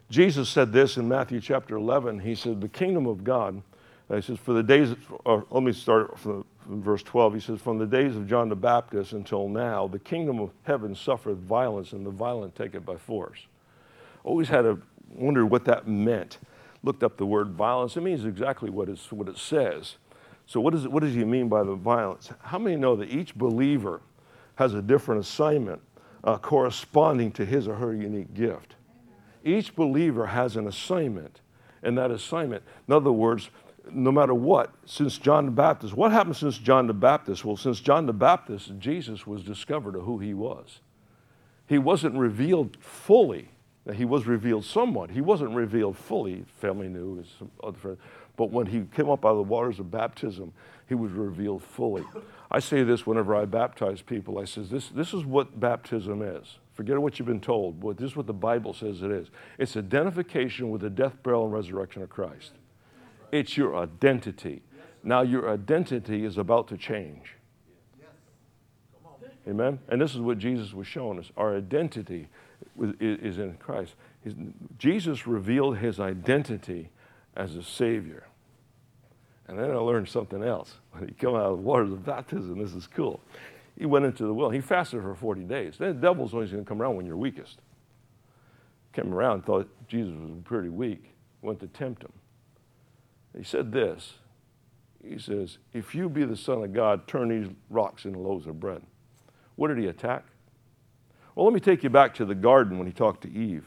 [0.10, 2.20] Jesus said this in Matthew chapter 11.
[2.20, 3.62] He said, The kingdom of God,
[4.10, 7.34] he says, for the days, or let me start from, from verse 12.
[7.34, 10.96] He says, From the days of John the Baptist until now, the kingdom of heaven
[10.96, 13.48] suffered violence, and the violent take it by force.
[14.24, 14.80] Always had to
[15.16, 16.38] wonder what that meant.
[16.84, 17.98] Looked up the word violence.
[17.98, 19.96] It means exactly what, it's, what it says.
[20.52, 22.30] So, what, is what does he mean by the violence?
[22.42, 24.02] How many know that each believer
[24.56, 25.82] has a different assignment
[26.26, 28.76] uh, corresponding to his or her unique gift?
[29.46, 31.40] Each believer has an assignment,
[31.84, 33.50] and that assignment, in other words,
[33.90, 37.46] no matter what, since John the Baptist, what happened since John the Baptist?
[37.46, 40.82] Well, since John the Baptist, Jesus was discovered of who he was.
[41.66, 43.48] He wasn't revealed fully.
[43.94, 45.10] He was revealed somewhat.
[45.10, 46.46] He wasn't revealed fully.
[46.60, 47.28] Family knew, his
[47.64, 48.00] other friends.
[48.38, 50.54] But when he came up out of the waters of baptism,
[50.88, 52.04] he was revealed fully.
[52.50, 54.38] I say this whenever I baptize people.
[54.38, 56.58] I says, this, this is what baptism is.
[56.74, 57.80] Forget what you've been told.
[57.80, 59.30] But this is what the Bible says it is.
[59.58, 62.52] It's identification with the death, burial, and resurrection of Christ.
[63.32, 64.62] It's your identity.
[65.04, 67.36] Now your identity is about to change.
[69.48, 69.80] Amen?
[69.88, 71.32] And this is what Jesus was showing us.
[71.36, 72.28] Our identity
[73.00, 73.96] is in Christ.
[74.78, 76.90] Jesus revealed his identity
[77.36, 78.28] as a Savior.
[79.48, 80.76] And then I learned something else.
[80.92, 83.20] When he came out of the waters of baptism, this is cool.
[83.78, 84.50] He went into the will.
[84.50, 85.76] He fasted for 40 days.
[85.78, 87.60] Then the devil's always going to come around when you're weakest.
[88.94, 92.12] Came around, thought Jesus was pretty weak, went to tempt him.
[93.36, 94.16] He said this.
[95.04, 98.60] He says, If you be the Son of God, turn these rocks into loaves of
[98.60, 98.82] bread.
[99.56, 100.26] What did he attack?
[101.36, 103.66] Well, let me take you back to the garden when he talked to Eve.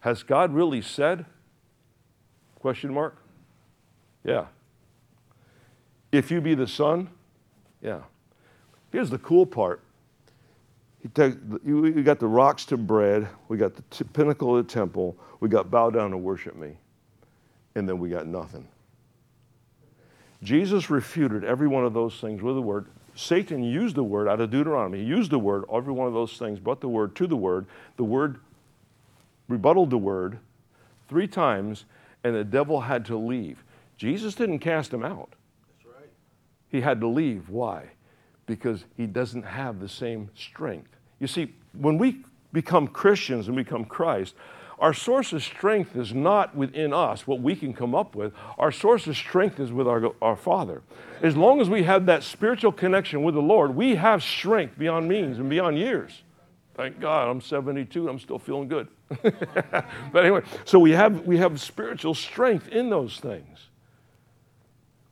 [0.00, 1.26] Has God really said?
[2.60, 3.16] Question mark?
[4.24, 4.46] Yeah.
[6.10, 7.08] If you be the son,
[7.82, 8.00] yeah.
[8.90, 9.82] Here's the cool part.
[11.02, 15.48] we got the rocks to bread, we got the t- pinnacle of the temple, we
[15.48, 16.76] got bow down and worship me,
[17.74, 18.68] and then we got nothing.
[20.42, 22.86] Jesus refuted every one of those things with the word.
[23.14, 24.98] Satan used the word out of Deuteronomy.
[24.98, 27.66] He used the word, every one of those things, brought the word to the word.
[27.96, 28.40] The word
[29.48, 30.38] rebutted the word
[31.08, 31.84] three times,
[32.24, 33.64] and the devil had to leave.
[33.96, 35.34] Jesus didn't cast him out.
[35.68, 36.10] That's right.
[36.68, 37.48] He had to leave.
[37.48, 37.90] Why?
[38.46, 40.96] Because he doesn't have the same strength.
[41.20, 44.34] You see, when we become Christians and become Christ,
[44.82, 48.32] our source of strength is not within us, what we can come up with.
[48.58, 50.82] Our source of strength is with our, our Father.
[51.22, 55.08] As long as we have that spiritual connection with the Lord, we have strength beyond
[55.08, 56.24] means and beyond years.
[56.74, 58.88] Thank God, I'm 72, I'm still feeling good.
[59.22, 63.68] but anyway, so we have, we have spiritual strength in those things.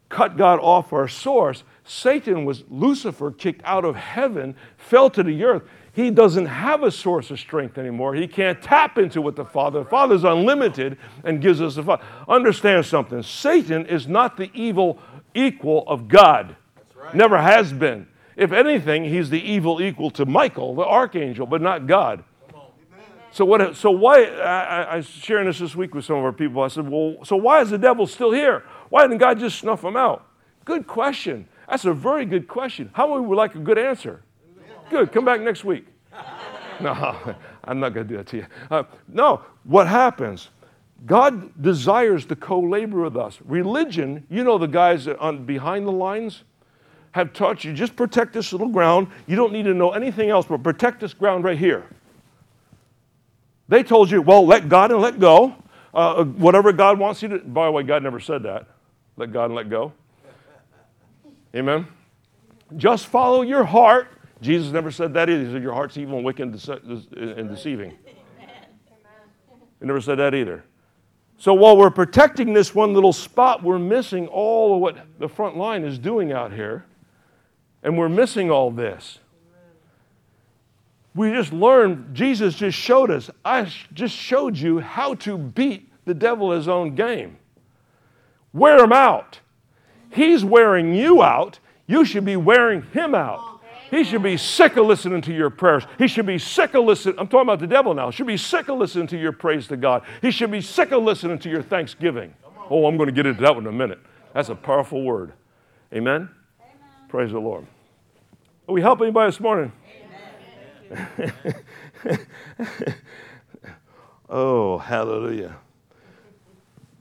[0.09, 1.63] Cut God off our source.
[1.85, 5.63] Satan was Lucifer kicked out of heaven, fell to the earth.
[5.93, 8.15] He doesn't have a source of strength anymore.
[8.15, 9.81] He can't tap into what the Father.
[9.81, 12.05] The Father is unlimited and gives us the Father.
[12.29, 13.23] Understand something.
[13.23, 15.01] Satan is not the evil
[15.35, 16.57] equal of God.
[16.95, 17.15] Right.
[17.15, 18.07] Never has been.
[18.37, 22.25] If anything, he's the evil equal to Michael, the archangel, but not God.
[23.33, 23.77] So what?
[23.77, 24.25] So why?
[24.25, 26.63] I, I was sharing this this week with some of our people.
[26.63, 28.65] I said, "Well, so why is the devil still here?
[28.89, 30.27] Why didn't God just snuff him out?"
[30.65, 31.47] Good question.
[31.69, 32.91] That's a very good question.
[32.93, 34.23] How many would like a good answer?
[34.91, 35.13] Good.
[35.13, 35.87] Come back next week.
[36.83, 38.47] No, I'm not going to do that to you.
[38.71, 40.49] Uh, no, what happens?
[41.05, 43.39] God desires to co labor with us.
[43.45, 46.45] Religion, you know, the guys on behind the lines
[47.13, 49.09] have taught you just protect this little ground.
[49.27, 51.85] You don't need to know anything else, but protect this ground right here.
[53.69, 55.55] They told you, well, let God and let go.
[55.93, 57.39] Uh, whatever God wants you to.
[57.41, 58.69] By the way, God never said that.
[59.17, 59.93] Let God and let go.
[61.55, 61.87] Amen.
[62.77, 64.09] Just follow your heart.
[64.41, 65.45] Jesus never said that either.
[65.45, 67.97] He said your heart's evil and wicked and deceiving.
[69.81, 70.65] He never said that either.
[71.39, 75.57] So while we're protecting this one little spot, we're missing all of what the front
[75.57, 76.85] line is doing out here.
[77.83, 79.19] And we're missing all this.
[81.15, 86.15] We just learned, Jesus just showed us, I just showed you how to beat the
[86.15, 87.39] devil his own game.
[88.53, 89.41] Wear him out.
[90.11, 91.59] He's wearing you out.
[91.87, 93.50] You should be wearing him out.
[93.91, 95.85] He should be sick of listening to your prayers.
[95.99, 97.17] He should be sick of listening.
[97.19, 98.11] I'm talking about the devil now.
[98.11, 100.05] He should be sick of listening to your praise to God.
[100.23, 102.33] He should be sick of listening to your thanksgiving.
[102.71, 103.99] Oh, I'm going to get into that one in a minute.
[104.33, 105.33] That's a powerful word.
[105.93, 106.31] Amen?
[106.61, 106.79] Amen.
[107.09, 107.67] Praise the Lord.
[108.69, 109.73] Are we helping anybody this morning?
[114.29, 115.57] oh, hallelujah.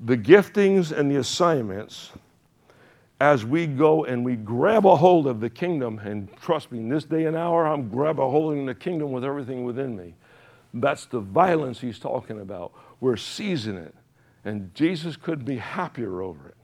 [0.05, 2.11] The giftings and the assignments
[3.19, 6.89] as we go and we grab a hold of the kingdom, and trust me, in
[6.89, 10.15] this day and hour, I'm grab a hold of the kingdom with everything within me.
[10.73, 12.71] That's the violence he's talking about.
[12.99, 13.95] We're seizing it,
[14.45, 16.55] and Jesus could be happier over it.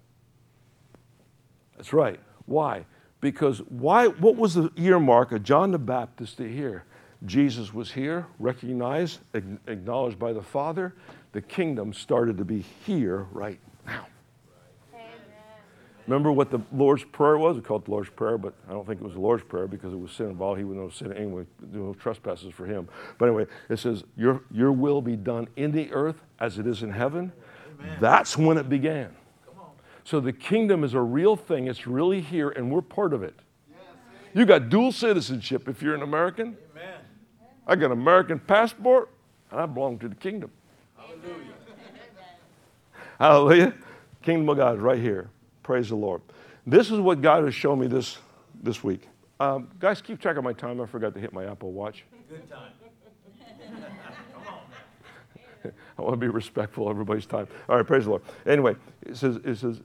[1.76, 2.20] That's right.
[2.46, 2.86] Why?
[3.20, 4.08] Because why?
[4.08, 6.86] What was the earmark of John the Baptist to hear?
[7.26, 10.94] Jesus was here, recognized, acknowledged by the Father.
[11.32, 13.60] The kingdom started to be here right.
[16.08, 17.56] Remember what the Lord's Prayer was?
[17.56, 19.68] We called it the Lord's Prayer, but I don't think it was the Lord's Prayer
[19.68, 20.60] because it was sin involved.
[20.60, 22.88] He would no sin anyway, no trespasses for him.
[23.18, 26.84] But anyway, it says, Your, your will be done in the earth as it is
[26.84, 27.32] in heaven.
[27.80, 27.98] Amen.
[28.00, 29.16] That's when it began.
[30.04, 31.68] So the kingdom is a real thing.
[31.68, 33.34] It's really here, and we're part of it.
[34.36, 36.58] You got dual citizenship if you're an American.
[36.76, 37.00] Amen.
[37.66, 39.10] I got an American passport,
[39.50, 40.52] and I belong to the kingdom.
[40.96, 41.54] Hallelujah.
[43.18, 43.74] Hallelujah.
[44.22, 45.30] Kingdom of God is right here.
[45.66, 46.22] Praise the Lord.
[46.68, 48.20] This is what God has shown me this,
[48.62, 49.08] this week.
[49.40, 50.80] Um, guys, keep track of my time.
[50.80, 52.04] I forgot to hit my Apple Watch.
[52.30, 52.72] Good time.
[55.98, 57.48] I want to be respectful of everybody's time.
[57.68, 58.22] All right, praise the Lord.
[58.46, 59.82] Anyway, it says, it says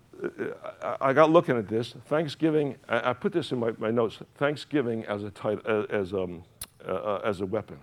[1.00, 1.94] I got looking at this.
[2.08, 4.18] Thanksgiving, I put this in my, my notes.
[4.34, 6.42] Thanksgiving as a, title, as, um,
[6.86, 7.78] uh, as a weapon.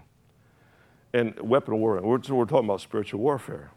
[1.13, 1.99] And weapon of war.
[1.99, 3.71] We're, we're talking about spiritual warfare.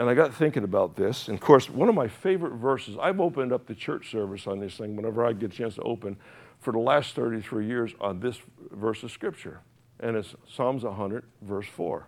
[0.00, 1.28] And I got thinking about this.
[1.28, 4.58] And of course, one of my favorite verses, I've opened up the church service on
[4.58, 6.16] this thing whenever I get a chance to open
[6.58, 8.38] for the last 33 years on this
[8.70, 9.60] verse of Scripture.
[10.00, 12.06] And it's Psalms 100, verse 4.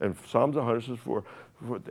[0.00, 1.22] And Psalms 100 says, for,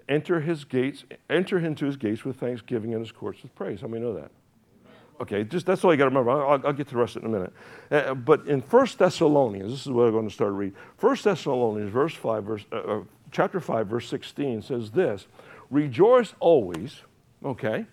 [0.09, 3.79] enter his gates, enter into his gates with thanksgiving and his courts with praise.
[3.79, 4.31] How many know that?
[5.21, 6.31] Okay, just that's all you got to remember.
[6.31, 7.53] I'll, I'll, get to the rest in a minute.
[7.89, 10.73] Uh, but in 1 Thessalonians, this is what I'm going to start to read.
[10.99, 13.01] 1 Thessalonians, verse 5, verse, uh, uh
[13.31, 15.27] chapter 5, verse 16 says this
[15.69, 17.01] Rejoice always,
[17.43, 17.85] okay?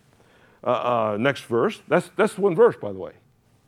[0.64, 1.80] Uh, uh, next verse.
[1.88, 3.12] That's, that's one verse, by the way.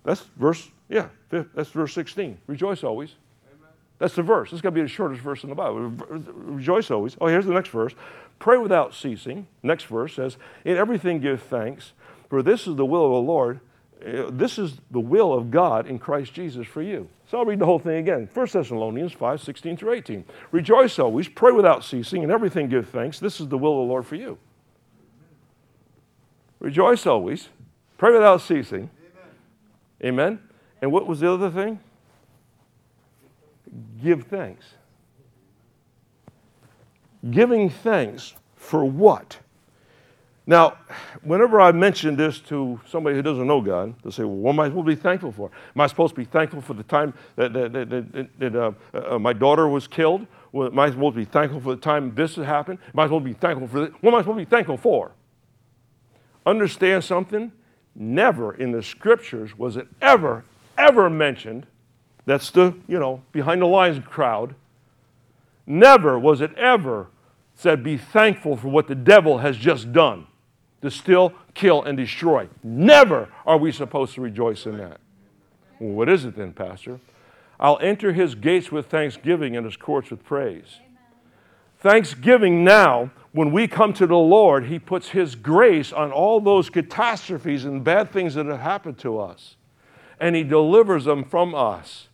[0.05, 2.39] That's verse, yeah, that's verse 16.
[2.47, 3.15] Rejoice always.
[3.47, 3.71] Amen.
[3.99, 4.53] That's the verse.
[4.53, 5.79] Is going to be the shortest verse in the Bible.
[5.79, 7.17] Rejoice always.
[7.21, 7.95] Oh, here's the next verse.
[8.39, 9.47] Pray without ceasing.
[9.63, 11.93] Next verse says, In everything give thanks,
[12.29, 13.61] for this is the will of the Lord
[14.01, 17.09] this is the will of God in Christ Jesus for you.
[17.29, 18.29] So I'll read the whole thing again.
[18.33, 20.25] 1 Thessalonians 5, 16 through 18.
[20.53, 23.21] Rejoice always, pray without ceasing, and everything give thanks.
[23.21, 24.39] This is the will of the Lord for you.
[26.59, 27.49] Rejoice always,
[27.99, 28.91] pray without ceasing.
[30.03, 30.35] Amen.
[30.35, 30.41] Amen.
[30.83, 31.81] And what was the other thing?
[34.03, 34.65] Give thanks.
[37.31, 39.39] Giving thanks for what?
[40.51, 40.79] Now,
[41.23, 44.59] whenever I mention this to somebody who doesn't know God, they say, well, what am
[44.59, 45.49] I supposed to be thankful for?
[45.77, 49.17] Am I supposed to be thankful for the time that, that, that, that uh, uh,
[49.21, 50.27] my daughter was killed?
[50.51, 52.81] Well, am I supposed to be thankful for the time this happened?
[52.93, 53.95] Am I supposed to be thankful for this?
[54.01, 55.13] What am I supposed to be thankful for?
[56.45, 57.53] Understand something?
[57.95, 60.45] Never in the scriptures was it ever,
[60.77, 61.65] ever mentioned,
[62.27, 64.57] that's the, you know, behind the lines crowd,
[65.65, 67.07] never was it ever
[67.55, 70.27] said, be thankful for what the devil has just done
[70.83, 72.49] to steal, kill, and destroy.
[72.63, 75.01] Never are we supposed to rejoice in that.
[75.79, 77.01] Well, what is it then, Pastor?
[77.59, 80.79] I'll enter his gates with thanksgiving and his courts with praise.
[81.81, 86.69] Thanksgiving now, when we come to the Lord, He puts His grace on all those
[86.69, 89.57] catastrophes and bad things that have happened to us,
[90.19, 92.09] and He delivers them from us.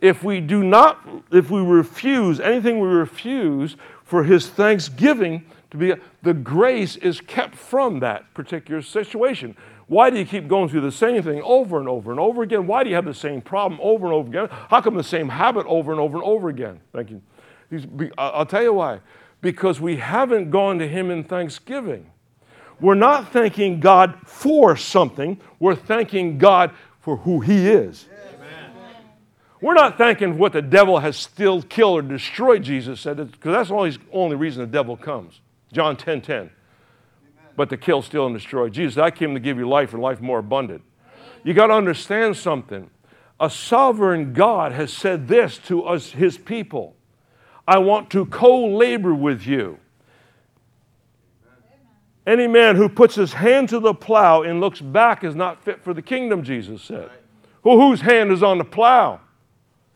[0.00, 5.94] If we do not, if we refuse anything we refuse for His thanksgiving to be,
[6.22, 9.56] the grace is kept from that particular situation.
[9.88, 12.66] Why do you keep going through the same thing over and over and over again?
[12.66, 14.48] Why do you have the same problem over and over again?
[14.68, 16.80] How come the same habit over and over and over again?
[16.92, 17.20] Thank you.
[18.16, 19.00] I'll tell you why
[19.42, 22.08] because we haven't gone to Him in thanksgiving.
[22.80, 26.70] We're not thanking God for something, we're thanking God
[27.00, 28.06] for who He is.
[29.60, 33.68] We're not thanking what the devil has still killed or destroyed, Jesus said, because that's
[33.68, 35.40] the only, only reason the devil comes.
[35.72, 36.50] John 10 10.
[37.56, 38.68] But to kill, steal, and destroy.
[38.68, 40.82] Jesus, I came to give you life and life more abundant.
[41.44, 42.88] You got to understand something.
[43.40, 46.94] A sovereign God has said this to us, his people.
[47.66, 49.78] I want to co labor with you.
[52.26, 55.82] Any man who puts his hand to the plow and looks back is not fit
[55.82, 57.10] for the kingdom, Jesus said.
[57.64, 59.20] Well, whose hand is on the plow?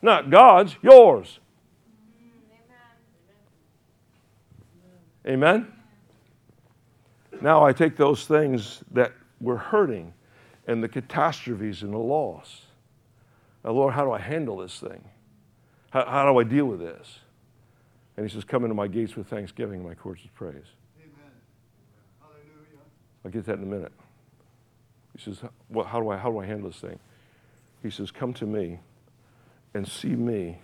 [0.02, 1.38] Not God's, yours.
[5.28, 5.72] Amen?
[7.40, 10.12] Now I take those things that were hurting
[10.66, 12.62] and the catastrophes and the loss.
[13.64, 15.04] Now, Lord, how do I handle this thing?
[15.90, 17.18] How, how do I deal with this?
[18.16, 20.64] And he says, Come into my gates with thanksgiving, and my courts with praise.
[20.98, 21.32] Amen.
[22.20, 22.82] Hallelujah.
[23.24, 23.92] I'll get that in a minute.
[25.16, 26.98] He says, well, how, do I, how do I handle this thing?
[27.82, 28.80] He says, Come to me
[29.74, 30.58] and see me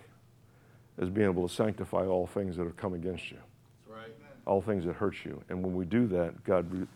[0.99, 3.37] as being able to sanctify all things that have come against you.
[4.45, 5.41] All things that hurt you.
[5.49, 6.87] And when we do that, God re-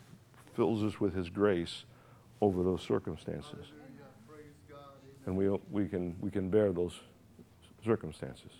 [0.55, 1.85] fills us with His grace
[2.41, 3.67] over those circumstances.
[5.25, 6.93] And we, we, can, we can bear those
[7.83, 8.51] circumstances.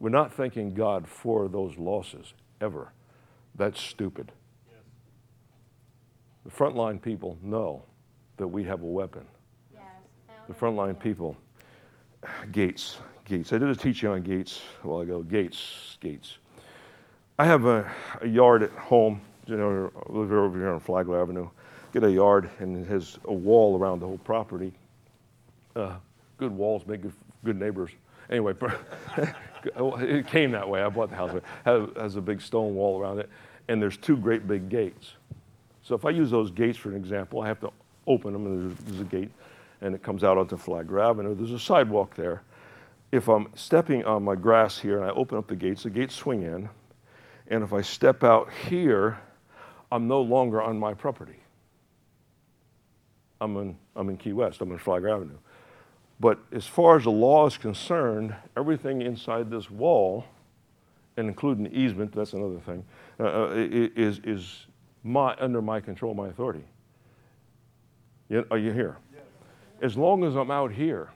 [0.00, 2.92] We're not thanking God for those losses ever.
[3.54, 4.32] That's stupid.
[6.44, 7.84] The frontline people know
[8.36, 9.24] that we have a weapon.
[10.48, 11.36] The frontline people,
[12.52, 13.52] Gates, Gates.
[13.52, 15.22] I did a teaching on Gates a while ago.
[15.22, 16.38] Gates, Gates.
[17.36, 19.20] I have a, a yard at home.
[19.46, 21.48] You know, I live over here on Flagler Avenue.
[21.92, 24.72] Get a yard, and it has a wall around the whole property.
[25.74, 25.96] Uh,
[26.38, 27.12] good walls make good,
[27.44, 27.90] good neighbors.
[28.30, 28.54] Anyway,
[29.76, 30.82] it came that way.
[30.82, 31.34] I bought the house.
[31.34, 31.42] It
[31.96, 33.28] has a big stone wall around it,
[33.66, 35.14] and there's two great big gates.
[35.82, 37.72] So if I use those gates for an example, I have to
[38.06, 39.30] open them, and there's, there's a gate,
[39.80, 41.34] and it comes out onto Flagler Avenue.
[41.34, 42.42] There's a sidewalk there.
[43.10, 46.14] If I'm stepping on my grass here and I open up the gates, the gates
[46.14, 46.68] swing in,
[47.48, 49.18] and if I step out here,
[49.92, 51.36] I'm no longer on my property.
[53.40, 54.60] I'm in, I'm in Key West.
[54.60, 55.38] I'm in Flagler Avenue.
[56.20, 60.24] But as far as the law is concerned, everything inside this wall,
[61.16, 62.84] and including the easement, that's another thing,
[63.20, 64.66] uh, uh is, is
[65.02, 66.64] my, under my control, my authority.
[68.50, 68.96] are you here?
[69.82, 71.10] As long as I'm out here,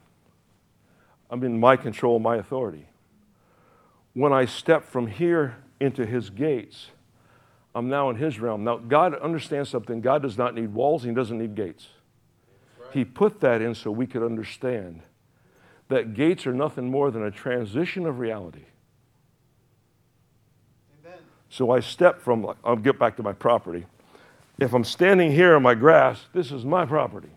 [1.31, 2.87] I'm in my control, my authority.
[4.15, 6.91] When I step from here into his gates,
[7.75, 8.65] I'm now in his realm.
[8.65, 10.01] Now, God understands something.
[10.01, 11.89] God does not need walls, he doesn't need gates.
[12.93, 15.03] He put that in so we could understand
[15.89, 18.65] that gates are nothing more than a transition of reality.
[21.05, 21.19] Amen.
[21.51, 23.87] So I step from, I'll get back to my property.
[24.59, 27.31] If I'm standing here in my grass, this is my property.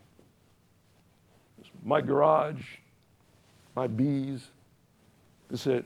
[1.59, 2.63] It's my garage,
[3.75, 4.47] my bees.
[5.49, 5.85] This is it.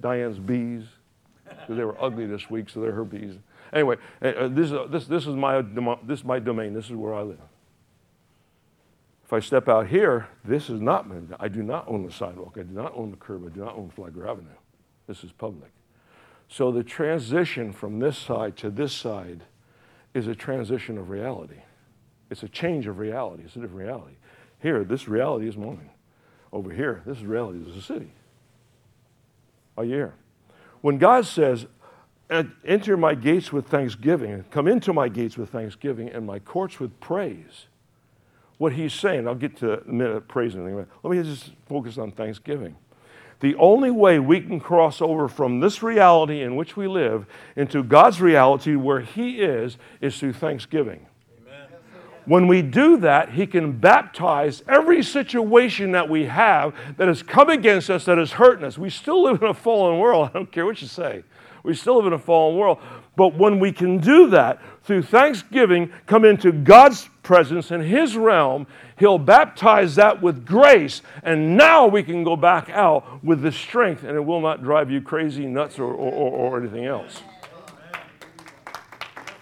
[0.00, 0.84] Diane's bees.
[1.48, 3.34] Because they were ugly this week, so they're her bees.
[3.72, 5.62] Anyway, uh, uh, this, is, this, this, is my,
[6.04, 6.72] this is my domain.
[6.72, 7.38] This is where I live.
[9.24, 12.56] If I step out here, this is not, my, I do not own the sidewalk.
[12.56, 13.44] I do not own the curb.
[13.44, 14.48] I do not own Flagler Avenue.
[15.08, 15.70] This is public.
[16.48, 19.42] So the transition from this side to this side
[20.14, 21.60] is a transition of reality.
[22.30, 23.42] It's a change of reality.
[23.44, 24.14] It's a different reality.
[24.60, 25.90] Here, this reality is mine.
[26.52, 27.58] Over here, this is reality.
[27.68, 28.12] Is a city.
[29.76, 30.14] Are you here?
[30.80, 31.66] When God says,
[32.28, 36.80] uh, enter my gates with thanksgiving, come into my gates with thanksgiving, and my courts
[36.80, 37.66] with praise,
[38.58, 39.28] what he's saying.
[39.28, 40.86] I'll get to a minute praising him.
[41.02, 42.76] Let me just focus on Thanksgiving.
[43.40, 47.82] The only way we can cross over from this reality in which we live into
[47.82, 51.06] God's reality where He is, is through Thanksgiving.
[52.26, 57.48] When we do that, He can baptize every situation that we have that has come
[57.48, 58.76] against us, that is hurting us.
[58.76, 60.30] We still live in a fallen world.
[60.34, 61.22] I don't care what you say.
[61.62, 62.78] We still live in a fallen world.
[63.16, 68.66] But when we can do that through thanksgiving, come into God's presence in His realm,
[68.98, 71.02] He'll baptize that with grace.
[71.22, 74.90] And now we can go back out with the strength, and it will not drive
[74.90, 77.22] you crazy, nuts, or, or, or anything else.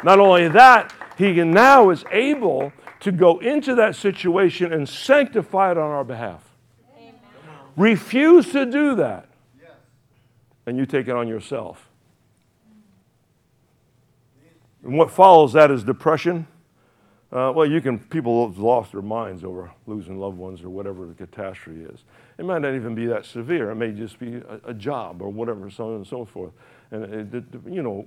[0.03, 5.79] Not only that, he now is able to go into that situation and sanctify it
[5.79, 6.43] on our behalf.
[6.97, 7.15] Amen.
[7.77, 9.29] Refuse to do that,
[10.67, 11.89] and you take it on yourself.
[14.83, 16.47] And what follows that is depression.
[17.33, 21.07] Uh, well, you can, people have lost their minds over losing loved ones or whatever
[21.07, 22.05] the catastrophe is.
[22.37, 23.70] It might not even be that severe.
[23.70, 26.53] It may just be a, a job or whatever, so on and so forth.
[26.91, 28.07] And, it, it, you know,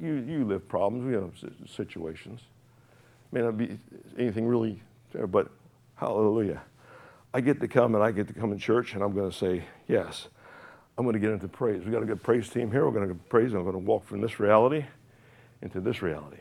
[0.00, 1.32] you, you live problems, we have
[1.70, 2.40] situations.
[3.32, 3.78] May not be
[4.18, 4.82] anything really,
[5.28, 5.50] but
[5.96, 6.62] hallelujah.
[7.34, 9.36] I get to come and I get to come in church and I'm going to
[9.36, 10.28] say, yes,
[10.96, 11.82] I'm going to get into praise.
[11.82, 12.86] We've got a good praise team here.
[12.86, 13.52] We're going to praise.
[13.52, 14.86] I'm going to walk from this reality
[15.60, 16.40] into this reality.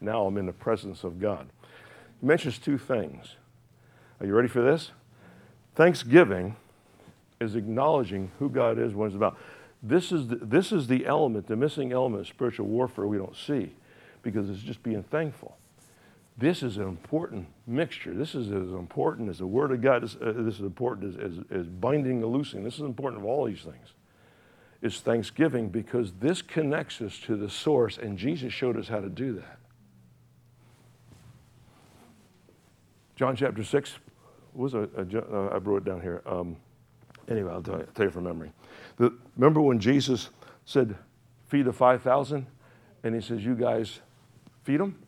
[0.00, 1.48] Now I'm in the presence of God.
[2.20, 3.36] He mentions two things.
[4.20, 4.92] Are you ready for this?
[5.74, 6.56] Thanksgiving
[7.40, 9.36] is acknowledging who God is, what it's about.
[9.82, 13.36] This is, the, this is the element, the missing element of spiritual warfare we don't
[13.36, 13.74] see
[14.22, 15.56] because it's just being thankful.
[16.36, 18.14] This is an important mixture.
[18.14, 20.02] This is as important as the Word of God.
[20.02, 22.64] This, uh, this is important as, as, as binding and loosing.
[22.64, 23.94] This is important of all these things.
[24.82, 29.08] It's thanksgiving because this connects us to the source, and Jesus showed us how to
[29.08, 29.58] do that.
[33.16, 33.94] John chapter 6
[34.54, 36.22] was uh, I wrote it down here.
[36.26, 36.56] Um,
[37.28, 38.52] anyway, I'll tell you, tell you from memory.
[38.96, 40.30] The, remember when Jesus
[40.64, 40.96] said,
[41.46, 42.46] Feed the 5,000?
[43.02, 44.00] And he says, You guys
[44.64, 44.98] feed them?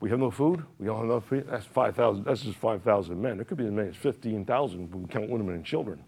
[0.00, 0.64] We have no food.
[0.78, 1.46] We don't have enough food.
[1.48, 2.24] That's 5,000.
[2.24, 3.40] That's just 5,000 men.
[3.40, 6.02] It could be as many as 15,000 when we count women and children.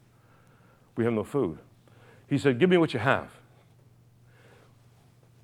[0.97, 1.59] We have no food.
[2.29, 3.31] He said, Give me what you have.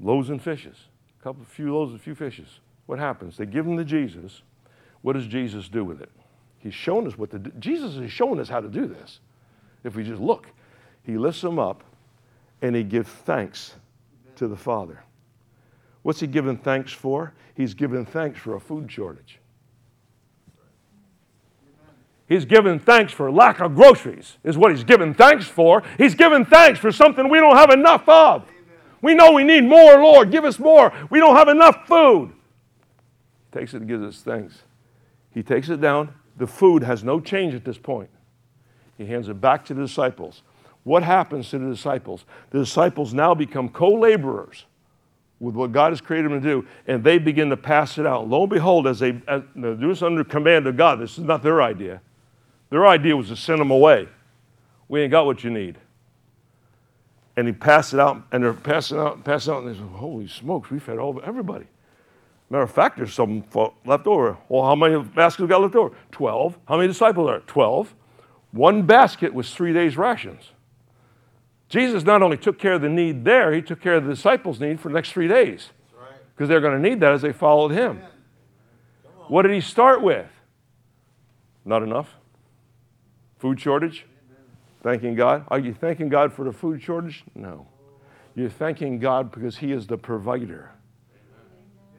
[0.01, 0.77] Loaves and fishes.
[1.21, 2.61] A couple, of few loaves, and a few fishes.
[2.87, 3.37] What happens?
[3.37, 4.43] They give them to Jesus.
[5.03, 6.11] What does Jesus do with it?
[6.63, 7.51] He's shown us what to do.
[7.59, 9.21] Jesus has shown us how to do this.
[9.83, 10.47] If we just look,
[11.03, 11.83] he lifts them up
[12.63, 13.75] and he gives thanks
[14.37, 15.03] to the Father.
[16.03, 17.33] What's he giving thanks for?
[17.57, 19.39] He's giving thanks for a food shortage.
[22.29, 25.83] He's giving thanks for lack of groceries, is what he's giving thanks for.
[25.99, 28.45] He's giving thanks for something we don't have enough of.
[29.03, 30.31] We know we need more, Lord.
[30.31, 30.93] Give us more.
[31.11, 32.33] We don't have enough food.
[33.51, 34.63] He takes it and gives us thanks.
[35.33, 36.15] He takes it down.
[36.43, 38.11] The food has no change at this point.
[38.99, 40.43] He hands it back to the disciples.
[40.83, 42.25] What happens to the disciples?
[42.51, 44.65] The disciples now become co laborers
[45.39, 48.29] with what God has created them to do, and they begin to pass it out.
[48.29, 51.45] Lo and behold, as they, as, do this under command of God, this is not
[51.45, 52.01] their idea.
[52.71, 54.09] Their idea was to send them away.
[54.89, 55.79] We ain't got what you need.
[57.37, 60.27] And he passed it out, and they're passing out, passing out, and they say, Holy
[60.27, 61.67] smokes, we fed all everybody.
[62.53, 63.43] Matter of fact, there's some
[63.87, 64.37] left over.
[64.51, 65.97] Well, how many baskets got left over?
[66.11, 66.59] Twelve.
[66.69, 67.47] How many disciples are there?
[67.47, 67.95] Twelve.
[68.51, 70.53] One basket was three days' rations.
[71.71, 74.61] Jesus not only took care of the need there, he took care of the disciples'
[74.61, 75.71] need for the next three days.
[76.35, 78.03] Because they're going to need that as they followed him.
[79.29, 80.29] What did he start with?
[81.65, 82.17] Not enough.
[83.39, 84.05] Food shortage?
[84.83, 85.47] Thanking God.
[85.49, 87.25] Are you thanking God for the food shortage?
[87.35, 87.67] No.
[88.35, 90.73] You're thanking God because he is the provider.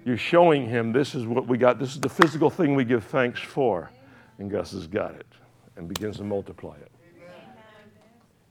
[0.06, 1.80] You're showing him this is what we got.
[1.80, 3.90] This is the physical thing we give thanks for.
[4.38, 5.28] And Gus has got it
[5.78, 6.92] and begins to multiply it.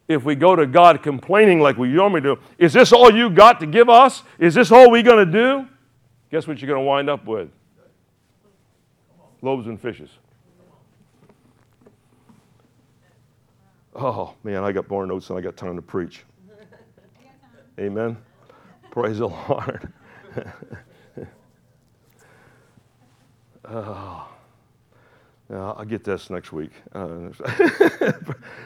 [0.09, 3.61] If we go to God complaining like we normally do, is this all you got
[3.61, 4.23] to give us?
[4.39, 5.69] Is this all we're going to do?
[6.31, 7.51] Guess what you're going to wind up with?
[9.43, 10.11] Loaves and fishes.
[13.95, 16.25] Oh, man, I got more notes than I got time to preach.
[17.79, 18.17] Amen.
[18.91, 19.93] Praise the Lord.
[23.69, 24.29] oh.
[25.53, 26.71] Uh, I'll get this next week.
[26.95, 27.29] Uh,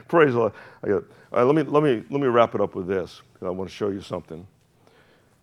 [0.09, 0.53] praise the Lord.
[0.87, 3.23] Got, right, let, me, let, me, let me wrap it up with this.
[3.43, 4.47] I want to show you something.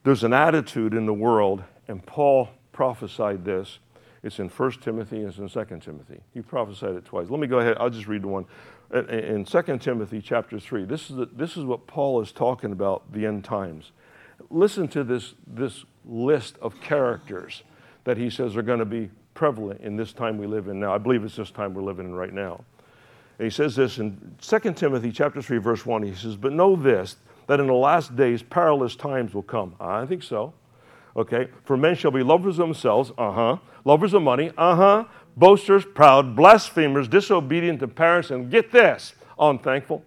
[0.03, 3.79] There's an attitude in the world, and Paul prophesied this.
[4.21, 6.21] It's in 1 Timothy and it's in 2 Timothy.
[6.33, 7.29] He prophesied it twice.
[7.29, 7.75] Let me go ahead.
[7.77, 8.45] I'll just read the one.
[8.93, 13.11] In 2 Timothy chapter 3, this is, the, this is what Paul is talking about
[13.11, 13.91] the end times.
[14.49, 17.63] Listen to this, this list of characters
[18.05, 20.93] that he says are going to be prevalent in this time we live in now.
[20.93, 22.63] I believe it's this time we're living in right now.
[23.39, 26.03] And he says this in 2 Timothy chapter 3, verse 1.
[26.03, 27.15] He says, But know this,
[27.47, 29.75] that in the last days perilous times will come.
[29.79, 30.53] I think so.
[31.15, 31.47] Okay.
[31.63, 33.57] For men shall be lovers of themselves, uh-huh.
[33.85, 35.05] Lovers of money, uh-huh.
[35.35, 40.05] Boasters, proud, blasphemers, disobedient to parents, and get this, unthankful,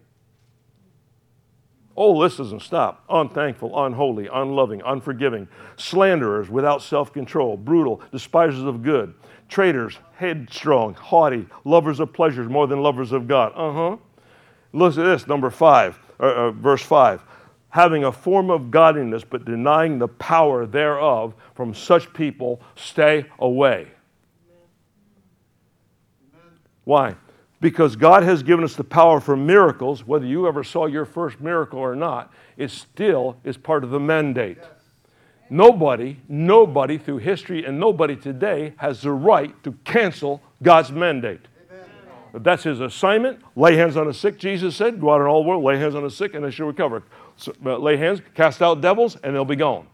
[1.97, 3.05] Oh, this doesn't stop.
[3.09, 9.15] Unthankful, unholy, unloving, unforgiving, slanderers, without self control, brutal, despisers of good,
[9.49, 13.53] traitors, headstrong, haughty, lovers of pleasures more than lovers of God.
[13.57, 13.97] Uh huh.
[14.73, 17.23] Look at this, number five, uh, uh, verse five.
[17.71, 23.87] having a form of godliness but denying the power thereof, from such people stay away.
[26.85, 27.15] Why?
[27.61, 31.41] Because God has given us the power for miracles, whether you ever saw your first
[31.41, 34.59] miracle or not, it still is part of the mandate.
[35.49, 41.41] Nobody, nobody through history and nobody today has the right to cancel God's mandate.
[42.33, 43.41] But that's his assignment.
[43.55, 45.01] Lay hands on the sick, Jesus said.
[45.01, 47.03] Go out in all the world, lay hands on the sick, and they shall recover.
[47.37, 49.87] So, uh, lay hands, cast out devils, and they'll be gone.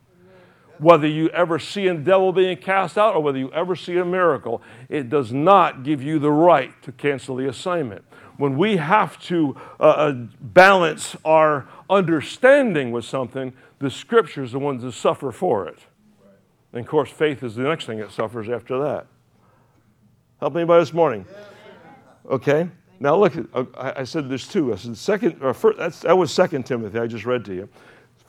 [0.79, 4.05] Whether you ever see a devil being cast out or whether you ever see a
[4.05, 8.05] miracle, it does not give you the right to cancel the assignment.
[8.37, 14.59] When we have to uh, uh, balance our understanding with something, the scripture is the
[14.59, 15.79] ones that suffer for it.
[16.73, 19.07] And of course, faith is the next thing that suffers after that.
[20.41, 21.27] Help anybody this morning?
[22.29, 22.69] Okay.
[22.99, 24.73] Now look, uh, I said there's two.
[24.73, 26.99] I said second, or first, that was Second Timothy.
[26.99, 27.69] I just read to you.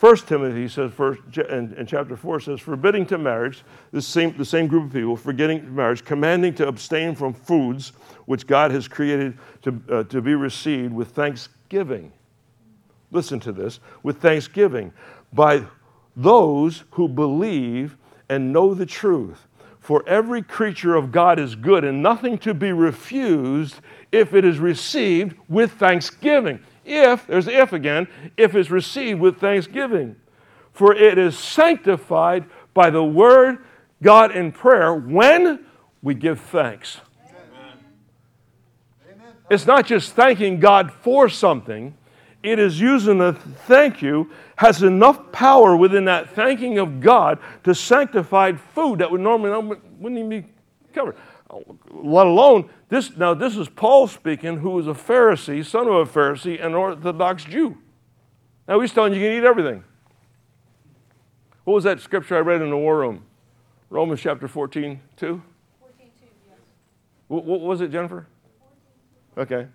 [0.04, 4.68] First Timothy says, first, in, chapter 4 says, forbidding to marriage, the same, the same
[4.68, 7.94] group of people, forgetting marriage, commanding to abstain from foods
[8.26, 12.12] which God has created to, uh, to be received with thanksgiving.
[13.12, 14.92] Listen to this with thanksgiving
[15.32, 15.64] by
[16.18, 17.96] those who believe
[18.28, 19.48] and know the truth.
[19.80, 23.80] For every creature of God is good and nothing to be refused
[24.12, 28.08] if it is received with thanksgiving if, there's if again,
[28.38, 30.16] if it's received with thanksgiving.
[30.72, 33.60] For it is sanctified by the word,
[34.02, 35.66] God, in prayer when
[36.02, 37.00] we give thanks.
[39.10, 39.34] Amen.
[39.50, 41.96] It's not just thanking God for something,
[42.42, 47.74] it is using the thank you has enough power within that thanking of God to
[47.74, 50.46] sanctify food that would normally wouldn't even be
[50.94, 51.16] covered
[51.92, 53.18] let alone this.
[53.18, 57.44] Now, this is Paul speaking, who was a Pharisee, son of a Pharisee, an Orthodox
[57.44, 57.78] Jew.
[58.68, 59.84] Now, he's telling you you can eat everything.
[61.64, 63.26] What was that scripture I read in the war room?
[63.90, 65.42] Romans chapter 14, 2?
[65.80, 66.58] 14, 2 yes.
[67.28, 68.28] What, what was it, Jennifer?
[69.36, 69.68] 14, okay.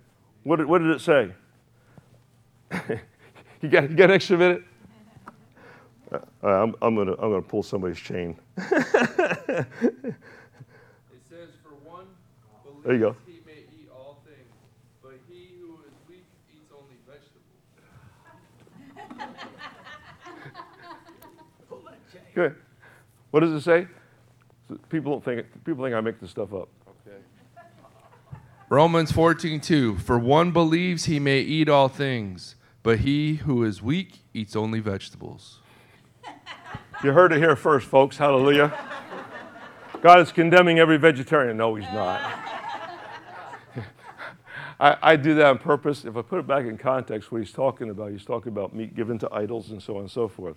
[0.44, 1.32] What did, what did it say?
[3.62, 4.62] you, got, you got an extra minute?
[6.42, 8.38] Uh, I'm, I'm going to I'm gonna pull somebody's chain.
[12.84, 13.16] There you go.
[13.26, 14.46] He may eat all things,
[15.02, 17.44] but he who is weak eats only vegetables.
[22.34, 22.54] Good.
[23.30, 23.86] What does it say?
[24.90, 26.68] People don't think people think I make this stuff up.
[27.06, 27.16] Okay.
[28.68, 34.20] Romans 14:2 For one believes he may eat all things, but he who is weak
[34.34, 35.60] eats only vegetables.
[37.02, 38.16] You heard it here first, folks.
[38.18, 38.72] Hallelujah.
[40.00, 41.56] God is condemning every vegetarian.
[41.56, 42.20] No, he's not.
[44.80, 46.04] I, I, do that on purpose.
[46.04, 48.94] If I put it back in context, what he's talking about, he's talking about meat
[48.94, 50.56] given to idols and so on and so forth.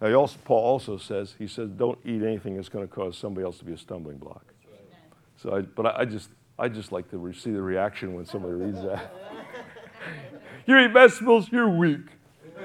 [0.00, 3.44] Now, also, Paul also says, he says, don't eat anything that's going to cause somebody
[3.44, 4.44] else to be a stumbling block.
[5.36, 8.54] So, I, but I, I, just, I just like to see the reaction when somebody
[8.54, 9.14] reads that.
[10.66, 12.06] you eat vegetables, you're weak.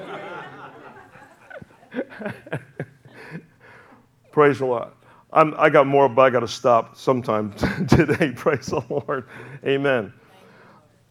[4.31, 4.89] Praise the Lord.
[5.33, 7.51] I'm, I got more, but I got to stop sometime
[7.89, 8.31] today.
[8.31, 9.27] Praise the Lord.
[9.65, 10.13] Amen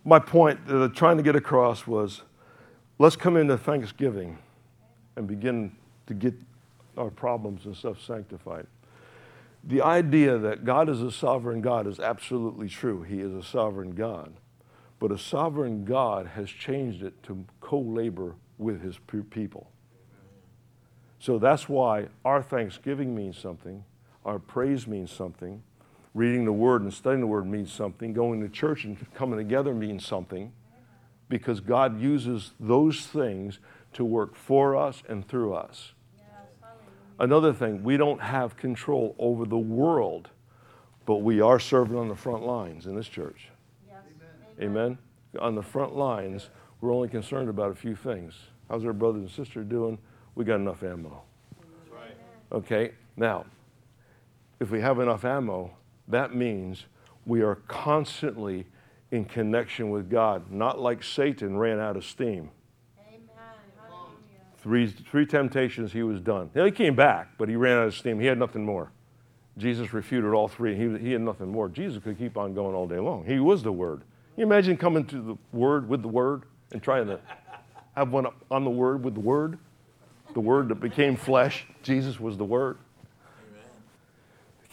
[0.05, 2.23] my point that I'm trying to get across was
[2.99, 4.39] let's come into Thanksgiving
[5.17, 5.73] and begin
[6.07, 6.35] to get
[6.97, 8.67] our problems and stuff sanctified.
[9.65, 13.03] The idea that God is a sovereign God is absolutely true.
[13.03, 14.35] He is a sovereign God.
[15.01, 18.99] But a sovereign God has changed it to co labor with his
[19.31, 19.71] people.
[21.19, 23.85] So that's why our thanksgiving means something,
[24.25, 25.63] our praise means something,
[26.15, 28.13] reading the Word and studying the Word means something.
[28.13, 30.53] Going to church and coming together means something
[31.29, 33.59] because God uses those things
[33.95, 35.93] to work for us and through us.
[37.19, 40.31] Another thing, we don't have control over the world,
[41.07, 43.51] but we are serving on the front lines in this church.
[43.87, 43.99] Yes.
[44.59, 44.71] Amen.
[44.71, 44.99] Amen.
[45.41, 46.51] On the front lines,
[46.81, 48.35] we're only concerned about a few things.
[48.69, 49.99] How's our brothers and sisters doing?
[50.35, 51.23] We got enough ammo.
[51.89, 52.17] Right.
[52.51, 53.45] Okay, now,
[54.59, 55.71] if we have enough ammo,
[56.09, 56.85] that means
[57.27, 58.67] we are constantly
[59.11, 62.51] in connection with God, not like Satan ran out of steam.
[64.59, 66.51] Three, three temptations, he was done.
[66.55, 68.19] he came back, but he ran out of steam.
[68.19, 68.91] He had nothing more.
[69.57, 70.75] Jesus refuted all three.
[70.75, 71.69] He, he had nothing more.
[71.69, 73.25] Jesus could keep on going all day long.
[73.25, 74.01] He was the Word.
[74.01, 77.21] Can you imagine coming to the Word with the Word and trying to
[77.95, 79.59] have one on the Word with the Word?
[80.33, 81.67] The Word that became flesh.
[81.83, 82.79] Jesus was the Word.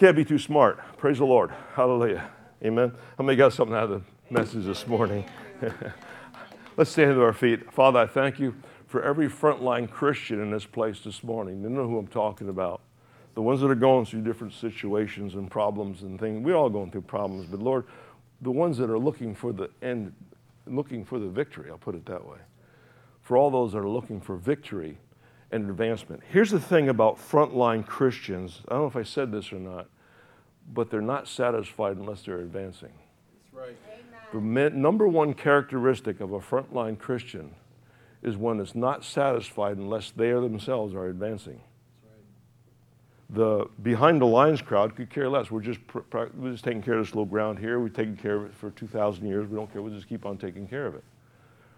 [0.02, 0.80] Can't be too smart.
[0.98, 1.52] Praise the Lord.
[1.76, 2.28] Hallelujah.
[2.66, 2.92] Amen.
[3.20, 5.24] How many got something out of the message this morning?
[6.76, 7.72] Let's stand to our feet.
[7.72, 8.56] Father, I thank you
[8.88, 11.62] for every frontline Christian in this place this morning.
[11.62, 12.82] You know who I'm talking about.
[13.36, 16.44] The ones that are going through different situations and problems and things.
[16.44, 17.86] We're all going through problems, but Lord,
[18.42, 20.16] the ones that are looking for the end,
[20.66, 22.40] looking for the victory, I'll put it that way.
[23.22, 24.98] For all those that are looking for victory
[25.52, 26.22] and advancement.
[26.30, 28.62] Here's the thing about frontline Christians.
[28.68, 29.88] I don't know if I said this or not,
[30.74, 32.94] but they're not satisfied unless they're advancing.
[33.34, 33.78] That's right.
[34.34, 37.54] The number one characteristic of a frontline Christian
[38.24, 41.60] is one that's not satisfied unless they themselves are advancing.
[43.30, 45.50] The behind the lines crowd could care less.
[45.50, 47.80] We're just, pr- pr- we're just taking care of this little ground here.
[47.80, 49.48] We've taken care of it for 2,000 years.
[49.48, 49.82] We don't care.
[49.82, 51.04] We'll just keep on taking care of it.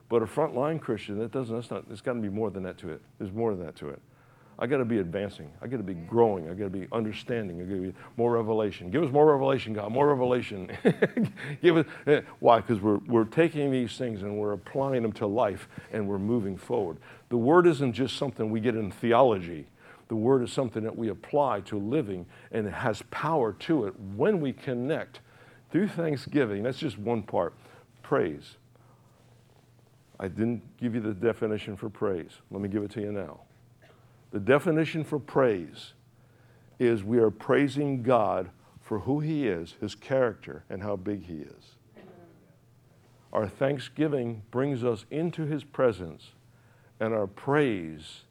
[0.10, 2.78] But a frontline Christian, that doesn't, that's not, it's got to be more than that
[2.80, 3.02] to it.
[3.18, 4.02] There's more than that to it.
[4.60, 5.52] I got to be advancing.
[5.62, 6.50] I got to be growing.
[6.50, 7.60] I got to be understanding.
[7.60, 8.92] I got to be more revelation.
[8.92, 9.92] Give us more revelation, God.
[9.92, 10.70] More revelation.
[11.62, 12.62] Give us eh, why?
[12.62, 16.56] Because we're we're taking these things and we're applying them to life and we're moving
[16.56, 16.98] forward.
[17.30, 19.68] The word isn't just something we get in theology.
[20.10, 24.00] The word is something that we apply to living, and it has power to it
[24.16, 25.22] when we connect
[25.72, 26.62] through Thanksgiving.
[26.62, 27.54] That's just one part.
[28.04, 28.58] Praise.
[30.24, 32.32] I didn't give you the definition for praise.
[32.50, 33.42] Let me give it to you now.
[34.32, 35.92] The definition for praise
[36.80, 38.50] is we are praising God
[38.80, 41.76] for who He is, His character, and how big He is.
[43.34, 46.30] Our thanksgiving brings us into His presence,
[47.02, 48.22] and our praise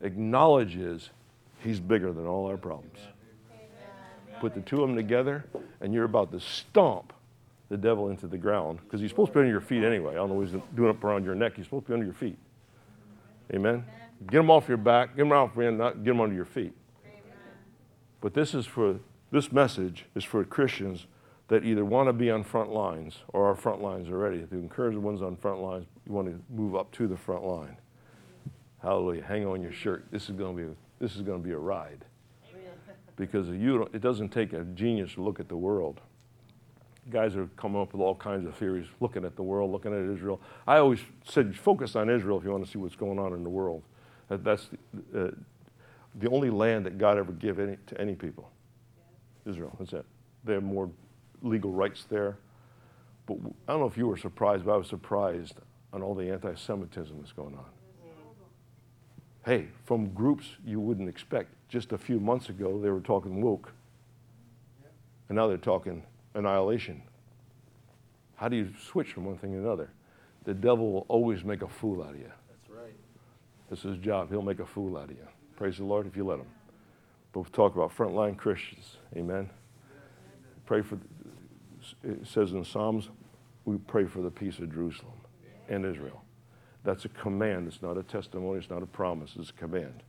[0.00, 1.10] acknowledges
[1.58, 3.00] He's bigger than all our problems.
[4.40, 5.44] Put the two of them together,
[5.82, 7.12] and you're about to stomp
[7.74, 10.12] the devil into the ground because he's supposed to be under your feet anyway.
[10.12, 11.54] I don't know what he's doing up around your neck.
[11.56, 12.38] He's supposed to be under your feet.
[13.52, 13.84] Amen.
[14.30, 15.16] Get him off your back.
[15.16, 16.72] Get him off your not get him under your feet.
[18.20, 19.00] But this is for
[19.32, 21.06] this message is for Christians
[21.48, 24.46] that either want to be on front lines or are front lines already.
[24.46, 27.44] To encourage the ones on front lines, you want to move up to the front
[27.44, 27.76] line.
[28.80, 29.24] Hallelujah.
[29.24, 30.04] Hang on your shirt.
[30.12, 32.04] This is going to be this is going to be a ride.
[33.16, 36.00] Because you don't, it doesn't take a genius to look at the world.
[37.10, 40.14] Guys are coming up with all kinds of theories, looking at the world, looking at
[40.14, 40.40] Israel.
[40.66, 43.42] I always said, focus on Israel if you want to see what's going on in
[43.44, 43.82] the world.
[44.28, 44.70] That, that's
[45.12, 45.30] the, uh,
[46.14, 48.50] the only land that God ever gave any, to any people.
[49.46, 50.06] Israel, that's it.
[50.44, 50.90] They have more
[51.42, 52.38] legal rights there.
[53.26, 55.56] But w- I don't know if you were surprised, but I was surprised
[55.92, 57.64] on all the anti Semitism that's going on.
[59.44, 61.50] Hey, from groups you wouldn't expect.
[61.68, 63.72] Just a few months ago, they were talking woke,
[65.28, 66.02] and now they're talking
[66.34, 67.02] annihilation.
[68.36, 69.90] How do you switch from one thing to another?
[70.44, 72.30] The devil will always make a fool out of you.
[72.48, 72.94] That's right.
[73.70, 74.30] That's his job.
[74.30, 75.26] He'll make a fool out of you.
[75.56, 76.46] Praise the Lord if you let him.
[77.32, 78.98] But we'll talk about frontline Christians.
[79.16, 79.48] Amen.
[80.66, 80.98] Pray for,
[82.02, 83.08] it says in Psalms,
[83.64, 85.14] we pray for the peace of Jerusalem
[85.68, 86.22] and Israel.
[86.84, 87.66] That's a command.
[87.66, 88.58] It's not a testimony.
[88.58, 89.32] It's not a promise.
[89.38, 90.02] It's a command.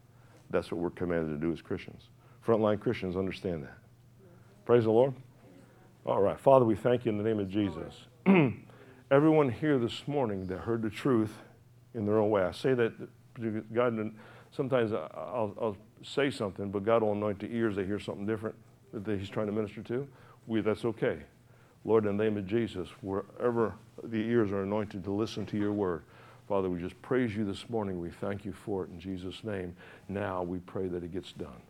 [0.49, 2.09] That's what we're commanded to do as Christians.
[2.45, 3.77] Frontline Christians understand that.
[4.65, 5.13] Praise the Lord.
[6.05, 6.39] All right.
[6.39, 7.95] Father, we thank you in the name of Jesus.
[9.11, 11.33] Everyone here this morning that heard the truth
[11.95, 12.43] in their own way.
[12.43, 12.93] I say that
[13.73, 14.11] God,
[14.51, 17.75] sometimes I'll, I'll say something, but God will anoint the ears.
[17.75, 18.55] They hear something different
[18.93, 20.07] that He's trying to minister to.
[20.45, 21.17] We, that's okay.
[21.85, 25.73] Lord, in the name of Jesus, wherever the ears are anointed to listen to your
[25.73, 26.03] word,
[26.47, 27.99] Father, we just praise you this morning.
[27.99, 29.75] We thank you for it in Jesus' name.
[30.07, 31.63] Now we pray that it gets done.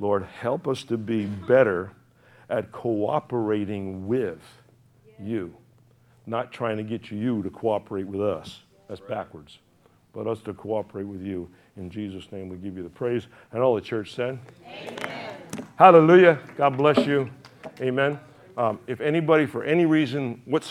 [0.00, 1.92] Lord, help us to be better
[2.52, 4.42] at cooperating with
[5.18, 5.52] you,
[6.26, 8.60] not trying to get you to cooperate with us.
[8.88, 9.58] That's backwards.
[10.12, 11.48] But us to cooperate with you.
[11.78, 13.26] In Jesus' name, we give you the praise.
[13.52, 15.34] And all the church said, Amen.
[15.76, 16.38] Hallelujah.
[16.58, 17.30] God bless you.
[17.80, 18.20] Amen.
[18.58, 20.60] Um, if anybody, for any reason whatsoever,